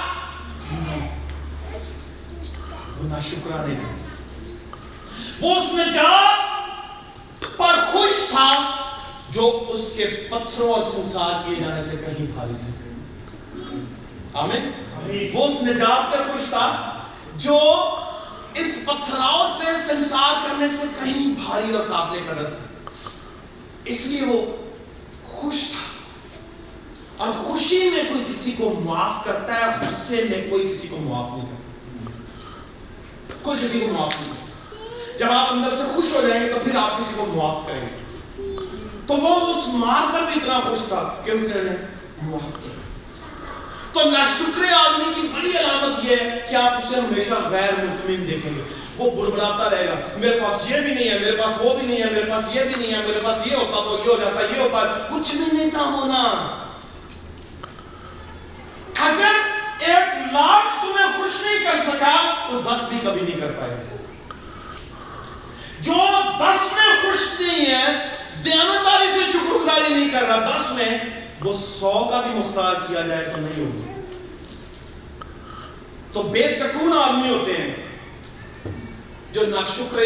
وہ 2.97 3.09
نہ 3.09 3.19
شکرانے 3.29 3.75
تھا 3.75 3.93
وہ 5.41 5.55
اس 5.55 5.71
نجات 5.73 7.45
پر 7.57 7.79
خوش 7.91 8.19
تھا 8.29 8.49
جو 9.31 9.51
اس 9.69 9.87
کے 9.95 10.05
پتھروں 10.29 10.73
اور 10.73 10.83
سنسار 10.91 11.41
کیے 11.45 11.55
جانے 11.57 11.81
سے 11.83 11.97
کہیں 11.97 12.25
بھاری 12.33 12.53
تھے 12.63 13.79
آمین 14.39 14.69
وہ 15.33 15.47
اس 15.47 15.61
نجات 15.63 16.11
سے 16.11 16.23
خوش 16.27 16.49
تھا 16.49 16.67
جو 17.39 17.57
اس 18.57 18.75
پتھراؤ 18.85 19.57
سے 19.57 19.65
سنسار 19.87 20.47
کرنے 20.47 20.67
سے 20.67 20.87
کہیں 20.99 21.27
بھاری 21.45 21.73
اور 21.73 21.83
قابل 21.83 22.19
قدر 22.25 22.43
تھا۔ 22.43 22.99
اس 23.85 24.05
لیے 24.05 24.25
وہ 24.25 24.57
خوش 25.23 25.55
تھا۔ 25.55 25.87
اور 27.17 27.33
خوشی 27.43 27.89
میں 27.89 28.03
کوئی 28.03 28.23
کسی 28.29 28.51
کو 28.51 28.81
معاف 28.85 29.25
کرتا 29.25 29.55
ہے، 29.55 29.65
غصے 29.65 30.23
میں 30.23 30.49
کوئی 30.49 30.73
کسی 30.73 30.87
کو 30.87 30.97
معاف 30.97 31.31
نہیں 31.31 31.45
کرتا۔ 31.45 31.63
کوئی 33.41 33.57
کسی 33.61 33.79
کو 33.79 33.87
معاف 33.87 34.13
نہیں 34.21 34.33
کرتا۔ 34.33 34.47
جب 35.17 35.31
آپ 35.31 35.53
اندر 35.53 35.69
سے 35.69 35.83
خوش 35.95 36.13
ہو 36.13 36.27
جائیں 36.27 36.43
گے 36.43 36.53
تو 36.53 36.59
پھر 36.63 36.75
آپ 36.75 36.97
کسی 36.97 37.13
کو 37.17 37.25
معاف 37.25 37.67
کریں 37.67 37.81
گے۔ 37.81 37.97
تو 39.07 39.13
وہ 39.13 39.35
اس 39.35 39.63
مار 39.67 40.13
پر 40.13 40.19
بھی 40.19 40.41
اتنا 40.41 40.59
خوش 40.59 40.79
تھا 40.87 41.21
کہ 41.25 41.31
اس 41.31 41.41
نے 41.41 41.71
معاف 42.21 42.63
کیا۔ 42.63 42.86
تو 43.97 44.09
ناشکر 44.09 44.73
آدمی 44.73 45.13
کی 45.15 45.27
بڑی 45.27 45.49
علامت 45.49 46.05
یہ 46.05 46.15
ہے 46.15 46.47
کہ 46.49 46.55
آپ 46.55 46.71
اسے 46.71 46.99
ہمیشہ 46.99 47.33
غیر 47.49 47.85
مطمئن 47.85 48.27
دیکھیں 48.27 48.55
گے۔ 48.55 48.61
وہ 48.97 49.25
بڑبڑاتا 49.25 49.69
رہے 49.69 49.87
گا۔ 49.87 49.93
میرے 50.17 50.39
پاس 50.39 50.71
یہ 50.71 50.79
بھی 50.79 50.93
نہیں 50.93 51.09
ہے، 51.09 51.19
میرے 51.19 51.31
پاس 51.31 51.53
وہ 51.57 51.77
بھی 51.77 51.87
نہیں 51.87 52.01
ہے، 52.01 52.09
میرے 52.11 52.29
پاس 52.29 52.55
یہ 52.55 52.63
بھی 52.63 52.73
نہیں 52.77 52.93
ہے، 52.93 53.07
میرے 53.07 53.19
پاس 53.23 53.47
یہ 53.47 53.55
ہوتا 53.55 53.79
تو 53.83 54.03
یہ 54.05 54.09
ہو 54.09 54.17
جاتا، 54.17 54.55
یہ 54.55 54.61
ہوتا۔ 54.61 55.07
کچھ 55.09 55.35
بھی 55.35 55.57
نہیں 55.57 55.71
تھا 55.71 55.81
ہونا۔ 55.81 56.23
اگر 58.99 59.35
ایک 59.79 60.33
لاکھ 60.33 60.85
تمہیں 60.85 61.07
خوش 61.17 61.41
نہیں 61.41 61.59
کر 61.59 61.91
سکا، 61.91 62.33
تو 62.51 62.61
دس 62.61 62.89
بھی 62.89 62.97
کبھی 63.03 63.21
نہیں 63.21 63.41
کر 63.41 63.51
پائے 63.51 63.97
جو 65.79 65.93
دس 66.39 66.73
میں 66.73 66.95
خوش 67.01 67.39
نہیں 67.39 67.65
ہے، 67.65 68.15
دیانتداری 68.45 69.07
سے 69.13 69.31
شکر 69.31 69.53
گزاری 69.53 69.93
نہیں 69.93 70.09
کر 70.09 70.27
رہا، 70.27 70.39
دس 70.39 70.71
میں 70.71 70.99
وہ 71.47 71.57
سو 71.79 72.07
کا 72.11 72.21
بھی 72.21 72.39
مختار 72.39 72.73
کیا 72.87 73.01
جائے 73.01 73.25
تو 73.25 73.41
نہیں 73.41 73.65
ہوگی۔ 73.65 74.01
تو 76.13 76.23
بے 76.23 76.55
سکون 76.59 76.93
آدمی 76.97 77.29
ہوتے 77.29 77.53
ہیں 77.53 77.75
جو 79.33 79.45
ناشکر 79.45 79.99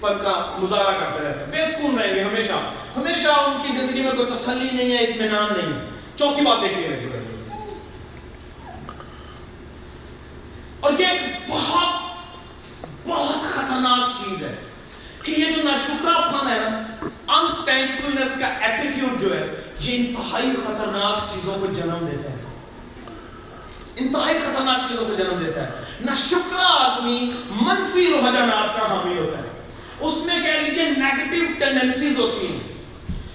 پر 0.00 0.18
کا 0.18 0.56
مظاہرہ 0.58 0.98
کرتے 0.98 1.24
رہتے 1.24 1.38
ہیں 1.38 1.46
بے 1.46 1.72
سکون 1.72 1.98
رہیں 1.98 2.14
گے 2.14 2.22
ہمیشہ۔ 2.22 2.52
ہمیشہ 2.96 3.28
ان 3.28 3.62
کی 3.62 3.78
زندگی 3.78 4.02
میں 4.02 4.12
کوئی 4.12 4.28
تسلی 4.30 4.76
نہیں 4.76 4.92
ہے، 4.92 5.04
اطمینان 5.04 5.58
نہیں 5.58 5.80
ہے۔ 5.80 5.88
چوکی 6.16 6.42
بات 6.44 6.62
دیکھیے۔ 6.62 6.88
رہتی 6.88 7.04
ہے 7.04 7.20
اور 10.80 10.92
یہ 10.98 11.06
ایک 11.06 11.20
بہت 11.48 12.16
بہت 13.08 13.54
خطرناک 13.54 14.16
چیز 14.16 14.42
ہے 14.42 14.54
کہ 15.22 15.30
یہ 15.30 15.44
جو 15.44 15.62
ناشکرا 15.62 16.30
پن 16.30 16.48
ہے 16.48 16.64
ان 17.28 17.64
تھینکفلنس 17.64 18.40
کا 18.40 18.46
ایٹیٹیوڈ 18.46 19.20
جو 19.20 19.38
ہے 19.38 19.59
یہ 19.80 20.06
انتہائی 20.06 20.50
خطرناک 20.64 21.34
چیزوں 21.34 21.54
کو 21.60 21.66
جنم 21.66 22.06
دیتا 22.12 22.30
ہے۔ 22.30 22.36
انتہائی 23.96 24.38
خطرناک 24.38 24.88
چیزوں 24.88 25.06
کو 25.06 25.14
جنم 25.14 25.44
دیتا 25.46 25.62
ہے۔ 25.62 25.72
نہ 26.00 26.10
شکرا 26.16 26.66
آدمی 26.80 27.30
منفی 27.50 28.06
رجحانات 28.06 28.80
کا 28.80 28.86
حامی 28.86 29.18
ہوتا 29.18 29.38
ہے۔ 29.38 29.62
اس 30.00 30.14
میں 30.26 30.42
کہہ 30.42 30.60
لیجیے 30.60 30.84
نیگیٹو 30.84 31.52
ٹینڈنسیز 31.58 32.18
ہوتی 32.18 32.46
ہیں۔ 32.46 32.58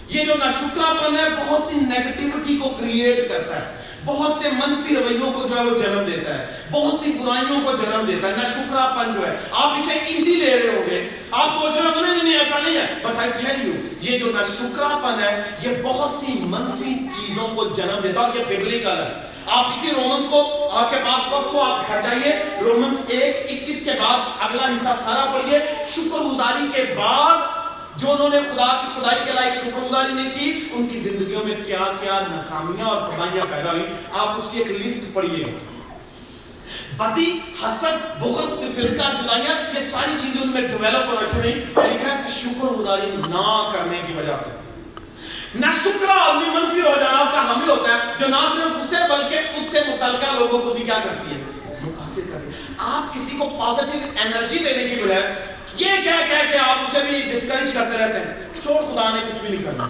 یہ 0.10 0.26
جو 0.26 0.34
ناشکرا 0.36 0.94
پن 0.94 1.16
ہے، 1.16 1.46
بہت 1.46 1.62
سی 1.70 1.80
نیگیٹیوٹی 1.80 2.58
کو 2.58 2.70
کریٹ 2.70 3.30
کرتا 3.30 3.56
ہے۔ 3.56 3.85
بہت 4.06 4.44
سے 4.44 4.50
منفی 4.50 4.96
رویوں 4.96 5.34
کو 5.34 5.48
جو 5.48 5.58
ہے 5.58 5.66
وہ 5.66 5.80
جنم 5.80 6.04
دیتا 6.06 6.38
ہے۔ 6.38 6.64
بہت 6.72 6.94
سی 7.04 7.12
برائیوں 7.12 7.62
کو 7.66 7.72
جنم 7.72 8.06
دیتا 8.08 8.28
ہے۔ 8.28 8.34
نہ 8.38 8.48
شکرا 8.54 8.96
پن 8.98 9.14
جو 9.14 9.28
ہے۔ 9.28 9.36
آپ 9.52 9.68
اسے 9.68 9.94
ایزی 9.94 10.36
لے 10.36 10.60
رہے 10.60 10.78
ہو 10.78 10.84
گے۔ 10.92 11.10
آپ 11.32 11.50
سوچ 11.62 11.76
رہے 11.76 11.82
ہو 11.82 12.02
نہیں 12.02 12.24
نہیں 12.24 12.40
ایسا 12.40 12.60
نہیں 12.60 12.78
ہے۔ 12.78 12.86
بٹ 13.04 13.20
آئی 13.20 13.30
ٹیل 13.32 13.68
یو 13.68 13.74
یہ 14.00 14.20
جو 14.20 14.26
نہ 14.26 14.46
شکرا 14.58 14.88
پن 14.88 15.24
ہے، 15.24 15.44
یہ 15.62 15.82
بہت 15.84 16.12
سی 16.20 16.32
منفی 16.42 16.94
چیزوں 16.94 17.48
کو 17.48 17.66
جنم 17.66 18.00
دیتا 18.04 18.22
ہے۔ 18.22 18.26
اور 18.26 18.36
یہ 18.36 18.58
بگلی 18.58 18.80
کا 18.80 18.98
ہے۔ 18.98 19.14
آپ 19.46 19.66
اسی 19.66 19.92
رومنز 19.96 20.26
کو، 20.30 20.70
آپ 20.72 20.90
کے 20.90 20.96
پاس 20.96 21.34
وقت 21.34 21.52
کو 21.52 21.64
آپ 21.64 21.88
گھر 21.88 22.02
جائیے۔ 22.02 22.60
رومنز 22.62 22.98
ایک 23.08 23.48
اکیس 23.50 23.86
کے 23.86 23.92
بعد 23.92 24.20
اگلا 24.40 24.64
حصہ 24.64 25.04
سارا 25.06 25.32
پڑھیے۔ 25.34 25.60
شکر 25.92 26.20
گزاری 26.20 26.68
کے 26.74 26.96
بعد 26.98 27.55
جو 27.96 28.12
انہوں 28.12 28.30
نے 28.30 28.40
خدا 28.40 28.82
کی 28.82 28.88
خدائی 28.96 29.20
کے 29.26 29.32
لائق 29.32 29.54
شکر 29.54 29.80
گزاری 29.80 30.14
نہیں 30.14 30.30
کی، 30.40 30.70
ان 30.72 30.88
کی 30.88 31.00
زندگیوں 31.00 31.46
میں 31.46 31.56
کیا 31.66 31.80
کیا 32.02 32.20
ناکامیاں 32.32 32.88
اور 32.88 33.12
تباہیاں 33.12 33.46
پیدا 33.50 33.72
ہوئی 33.72 33.86
آپ 34.14 34.28
اس 34.28 34.44
کی 34.52 34.58
ایک 34.58 34.68
لسٹ 34.68 35.14
پڑھیے۔ 35.14 35.46
بتی، 36.98 37.40
حسد، 37.64 38.20
بغض 38.20 38.76
فرقہ 38.76 39.12
جدائیاں، 39.22 39.56
یہ 39.74 39.90
ساری 39.92 40.12
چیزیں 40.22 40.42
ان 40.42 40.48
میں 40.48 40.62
ڈیولپ 40.62 41.08
ہونا 41.08 41.28
شروع 41.32 41.42
ہوئی 41.42 41.54
لکھا 41.54 41.84
ہے 41.84 42.24
کہ 42.26 42.34
شکر 42.40 42.66
گزاری 42.66 43.16
نہ 43.18 43.72
کرنے 43.74 44.02
کی 44.08 44.14
وجہ 44.14 44.36
سے۔ 44.44 44.50
نہ 45.56 45.66
شکرا 45.84 46.14
اپنی 46.14 46.50
منفی 46.50 46.80
ہو 46.80 46.94
جانا 47.00 47.24
کا 47.34 47.42
حامل 47.48 47.70
ہوتا 47.70 47.94
ہے، 47.94 48.14
جو 48.20 48.28
نہ 48.28 48.36
صرف 48.36 48.84
اسے 48.84 48.96
بلکہ 49.10 49.36
اس 49.36 49.72
سے 49.72 49.80
متعلقہ 49.88 50.40
لوگوں 50.40 50.60
کو 50.60 50.74
بھی 50.74 50.84
کیا 50.84 50.98
کرتی 51.04 51.36
ہے؟ 51.36 51.42
متاثر 51.82 52.22
کرتی 52.32 52.48
ہے۔ 52.48 52.74
آپ 52.78 53.16
کسی 53.16 53.38
کو 53.38 53.50
پازیٹیو 53.50 54.08
انرجی 54.22 54.58
دینے 54.58 54.96
کی 54.96 55.02
بجائے 55.02 55.55
یہ 55.78 55.86
کہہ 55.86 56.26
کہہ 56.30 56.52
کہ 56.52 56.58
آپ 56.58 56.78
اسے 56.80 57.04
بھی 57.10 57.22
ڈسکریج 57.22 57.74
کرتے 57.74 57.98
رہتے 57.98 58.20
ہیں۔ 58.20 58.62
چھوڑ 58.62 58.82
خدا 58.82 59.10
نے 59.14 59.32
کچھ 59.32 59.42
بھی 59.42 59.50
نہیں 59.50 59.64
کرنا۔ 59.64 59.88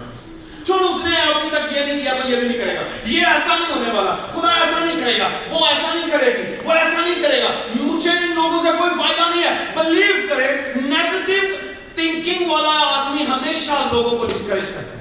چھوڑ 0.64 0.80
اس 0.80 1.04
نے 1.04 1.16
ابھی 1.16 1.48
تک 1.50 1.76
یہ 1.76 1.80
نہیں 1.80 2.00
کیا 2.00 2.12
تو 2.22 2.30
یہ 2.30 2.36
بھی 2.36 2.48
نہیں 2.48 2.58
کرے 2.58 2.74
گا۔ 2.74 2.80
یہ 3.04 3.26
ایسا 3.26 3.56
نہیں 3.56 3.76
ہونے 3.76 3.92
والا۔ 3.92 4.14
خدا 4.14 4.48
ایسا 4.48 4.84
نہیں 4.84 5.04
کرے 5.04 5.18
گا۔ 5.18 5.28
وہ 5.50 5.66
ایسا 5.66 5.94
نہیں 5.94 6.10
کرے 6.10 6.26
گی۔ 6.26 6.56
وہ 6.64 6.72
ایسا 6.72 7.00
نہیں 7.00 7.22
کرے 7.22 7.42
گا۔ 7.42 7.48
مجھے 7.80 8.10
ان 8.10 8.34
لوگوں 8.34 8.64
سے 8.64 8.78
کوئی 8.78 8.90
فائدہ 8.90 9.36
نہیں 9.36 9.42
ہے۔ 9.42 9.64
بلیو 9.74 10.28
کرے 10.30 10.72
نیگیٹو 10.74 11.56
تھنکنگ 11.94 12.50
والا 12.50 12.68
آدمی 12.68 13.24
ہمیشہ 13.28 13.72
لوگوں 13.92 14.18
کو 14.18 14.26
ڈسکریج 14.26 14.64
کرتا 14.74 14.80
ہے۔ 14.80 14.96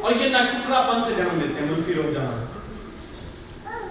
اور 0.00 0.12
یہ 0.20 0.28
ناشکرہ 0.28 0.92
پن 0.92 1.02
سے 1.02 1.14
جنم 1.16 1.40
لیتے 1.40 1.60
ہیں، 1.60 1.70
منفی 1.70 1.94
رو 1.94 2.02
جانا 2.02 2.44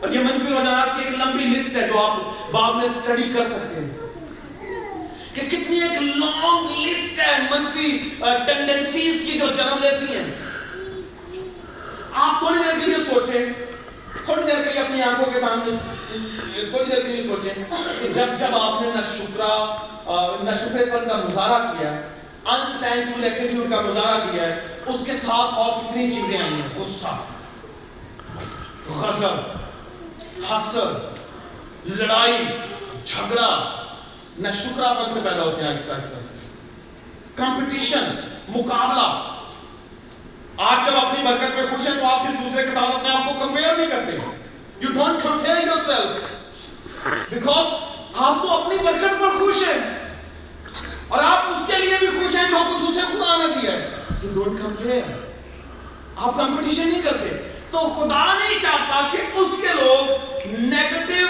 اور 0.02 0.10
یہ 0.10 0.19
منفی 0.19 0.48
رو 0.48 0.56
جانا 0.56 0.86
کی 0.86 1.04
ایک 1.06 1.13
لمبی 1.13 1.43
لسٹ 1.43 1.76
ہے 1.76 1.88
جو 1.88 2.00
آپ 2.00 2.17
باب 2.52 2.76
میں 2.76 2.89
سٹڈی 2.89 3.34
کر 3.38 3.45
سکتے 3.45 3.82
ہیں۔ 3.82 3.99
کہ 5.34 5.42
کتنی 5.50 5.82
ایک 5.82 6.02
لانگ 6.02 6.86
لسٹ 6.86 7.20
ہے 7.20 7.38
منفی 7.52 7.98
ٹینڈنسیز 8.20 9.22
کی 9.26 9.38
جو 9.39 9.48
جنم 9.48 9.84
لیتی 9.84 10.15
ہیں. 10.15 10.30
آپ 12.13 12.39
تھوڑی 12.39 12.58
دیر 12.63 12.80
کے 12.80 12.86
لیے 12.86 13.04
سوچیں. 13.10 13.46
تھوڑی 14.26 14.42
دیر 14.44 14.63
کے 14.63 14.72
لیے 14.72 14.82
اپنی 14.82 15.02
آنکھوں 15.04 15.32
کے 15.34 15.39
سامنے، 15.39 15.76
تھوڑی 16.70 16.86
دیر 16.92 17.02
کے 17.02 17.08
لیے 17.08 17.24
سوچیں 17.28 17.54
کہ 17.54 18.08
جب 18.13 18.39
جب 18.39 18.58
آپ 18.62 18.82
نے 18.82 18.89
نہ 18.96 19.02
شکرا 19.18 19.56
نہ 20.44 20.52
شکرے 20.60 20.86
پر 20.92 21.08
کا 21.08 21.15
مظاہرہ 21.18 21.74
کیا 21.74 21.92
ہے 21.94 22.02
ان 22.46 22.78
تھینکفل 22.80 23.24
ایٹیٹیوڈ 23.24 23.70
کا 23.72 23.82
مظاہرہ 23.82 24.32
کیا 24.32 24.44
ہے 24.44 24.78
اس 24.86 25.06
کے 25.06 25.13
ساتھ 25.26 25.54
اور 25.54 25.80
کتنی 25.80 26.10
چیزیں 26.12 26.38
آئی 26.38 26.54
ہیں؟ 26.54 26.70
غصہ، 26.78 27.15
غضب، 28.89 29.36
حسر، 30.50 30.94
لڑائی، 31.86 32.38
جھگڑا 33.04 33.50
نہ 34.39 34.47
شکرا 34.52 34.93
پن 34.93 35.21
پیدا 35.23 35.41
ہوتے 35.43 35.63
ہیں 35.63 35.69
آہستہ 35.69 35.91
آہستہ 35.91 36.15
کمپٹیشن 37.36 38.04
مقابلہ۔ 38.49 39.36
آپ 40.58 40.88
جب 40.88 41.06
اپنی 41.06 41.23
برکت 41.23 41.56
میں 41.56 41.63
خوش 41.69 41.88
ہیں 41.88 41.99
تو 41.99 42.06
آپ 42.06 42.21
پھر 42.21 42.43
دوسرے 42.43 42.63
کے 42.63 42.69
ساتھ 42.73 42.95
اپنے 42.95 43.10
آپ 43.10 43.23
کو 43.25 43.47
کمپیئر 43.47 43.75
نہیں 43.78 43.88
کرتے۔ 43.88 44.12
You 44.80 44.89
don't 44.91 45.23
compare 45.23 45.56
yourself 45.86 46.23
because 47.30 47.65
آپ 48.15 48.41
تو 48.41 48.62
اپنی 48.62 48.78
برکت 48.78 49.19
پر 49.19 49.39
خوش 49.39 49.56
ہیں۔ 49.56 50.08
اور 51.08 51.23
آپ 51.23 51.43
اس 51.49 51.71
کے 51.71 51.78
لیے 51.78 51.95
بھی 51.99 52.08
خوش 52.08 52.36
ہیں 52.36 52.47
جو 52.49 52.58
کچھ 52.58 52.89
اسے 52.89 53.02
خدا 53.02 53.38
نے 53.38 53.62
دیا 53.62 53.71
ہے۔ 53.71 53.89
یو 54.23 54.30
ڈونٹ 54.34 54.62
کمپیئر 54.62 55.02
آپ 56.17 56.36
کمپٹیشن 56.38 56.88
نہیں 56.89 57.02
کرتے۔ 57.02 57.54
تو 57.71 57.80
خدا 57.80 58.34
نہیں 58.34 58.60
چاہتا 58.62 59.08
کہ 59.12 59.17
اس 59.34 59.47
کے 59.62 59.67
لوگ 59.67 60.12
نیگیٹو 60.60 61.25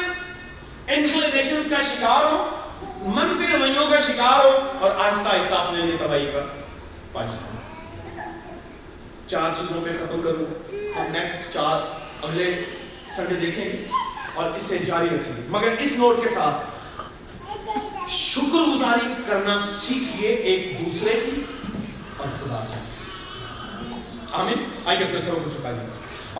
انکلینیشن 0.87 1.61
کا 1.69 1.75
شکار 1.81 2.23
ہوں۔ 2.23 2.58
منفی 3.01 3.57
رویوں 3.57 3.91
کا 3.91 3.99
شکار 3.99 4.45
ہو 4.45 4.77
اور 4.79 4.91
آہستہ 4.91 5.29
آہستہ 5.29 5.53
اپنے 5.53 5.81
لیے 5.81 5.97
تباہی 5.99 6.25
کا 6.25 6.39
پاکستان 7.12 7.57
چار 9.27 9.49
چیزوں 9.57 9.81
پہ 9.85 9.89
ختم 9.89 10.21
کروں۔ 10.21 10.45
ہم 10.73 11.12
نیکسٹ 11.12 11.54
چار 11.54 11.81
اگلے 12.23 12.63
سنڈے 13.15 13.35
دیکھیں 13.35 13.65
اور 14.33 14.52
اسے 14.52 14.77
جاری 14.77 15.06
رکھیں 15.06 15.43
مگر 15.47 15.75
اس 15.79 15.91
نوٹ 15.91 16.23
کے 16.23 16.29
ساتھ 16.29 18.12
شکر 18.12 18.75
گزاری 18.75 19.13
کرنا 19.27 19.60
سیکھیے 19.79 20.29
ایک 20.29 20.79
دوسرے 20.79 21.19
کی 21.25 21.41
اور 22.17 22.27
خدا 22.39 22.65
کی۔ 22.67 22.79
آمین۔ 24.31 24.65
آئیے 24.85 25.04
اپنے 25.04 25.19
سروں 25.21 25.39
کو 25.43 25.50
چکا 25.50 25.71
دیں 25.71 25.98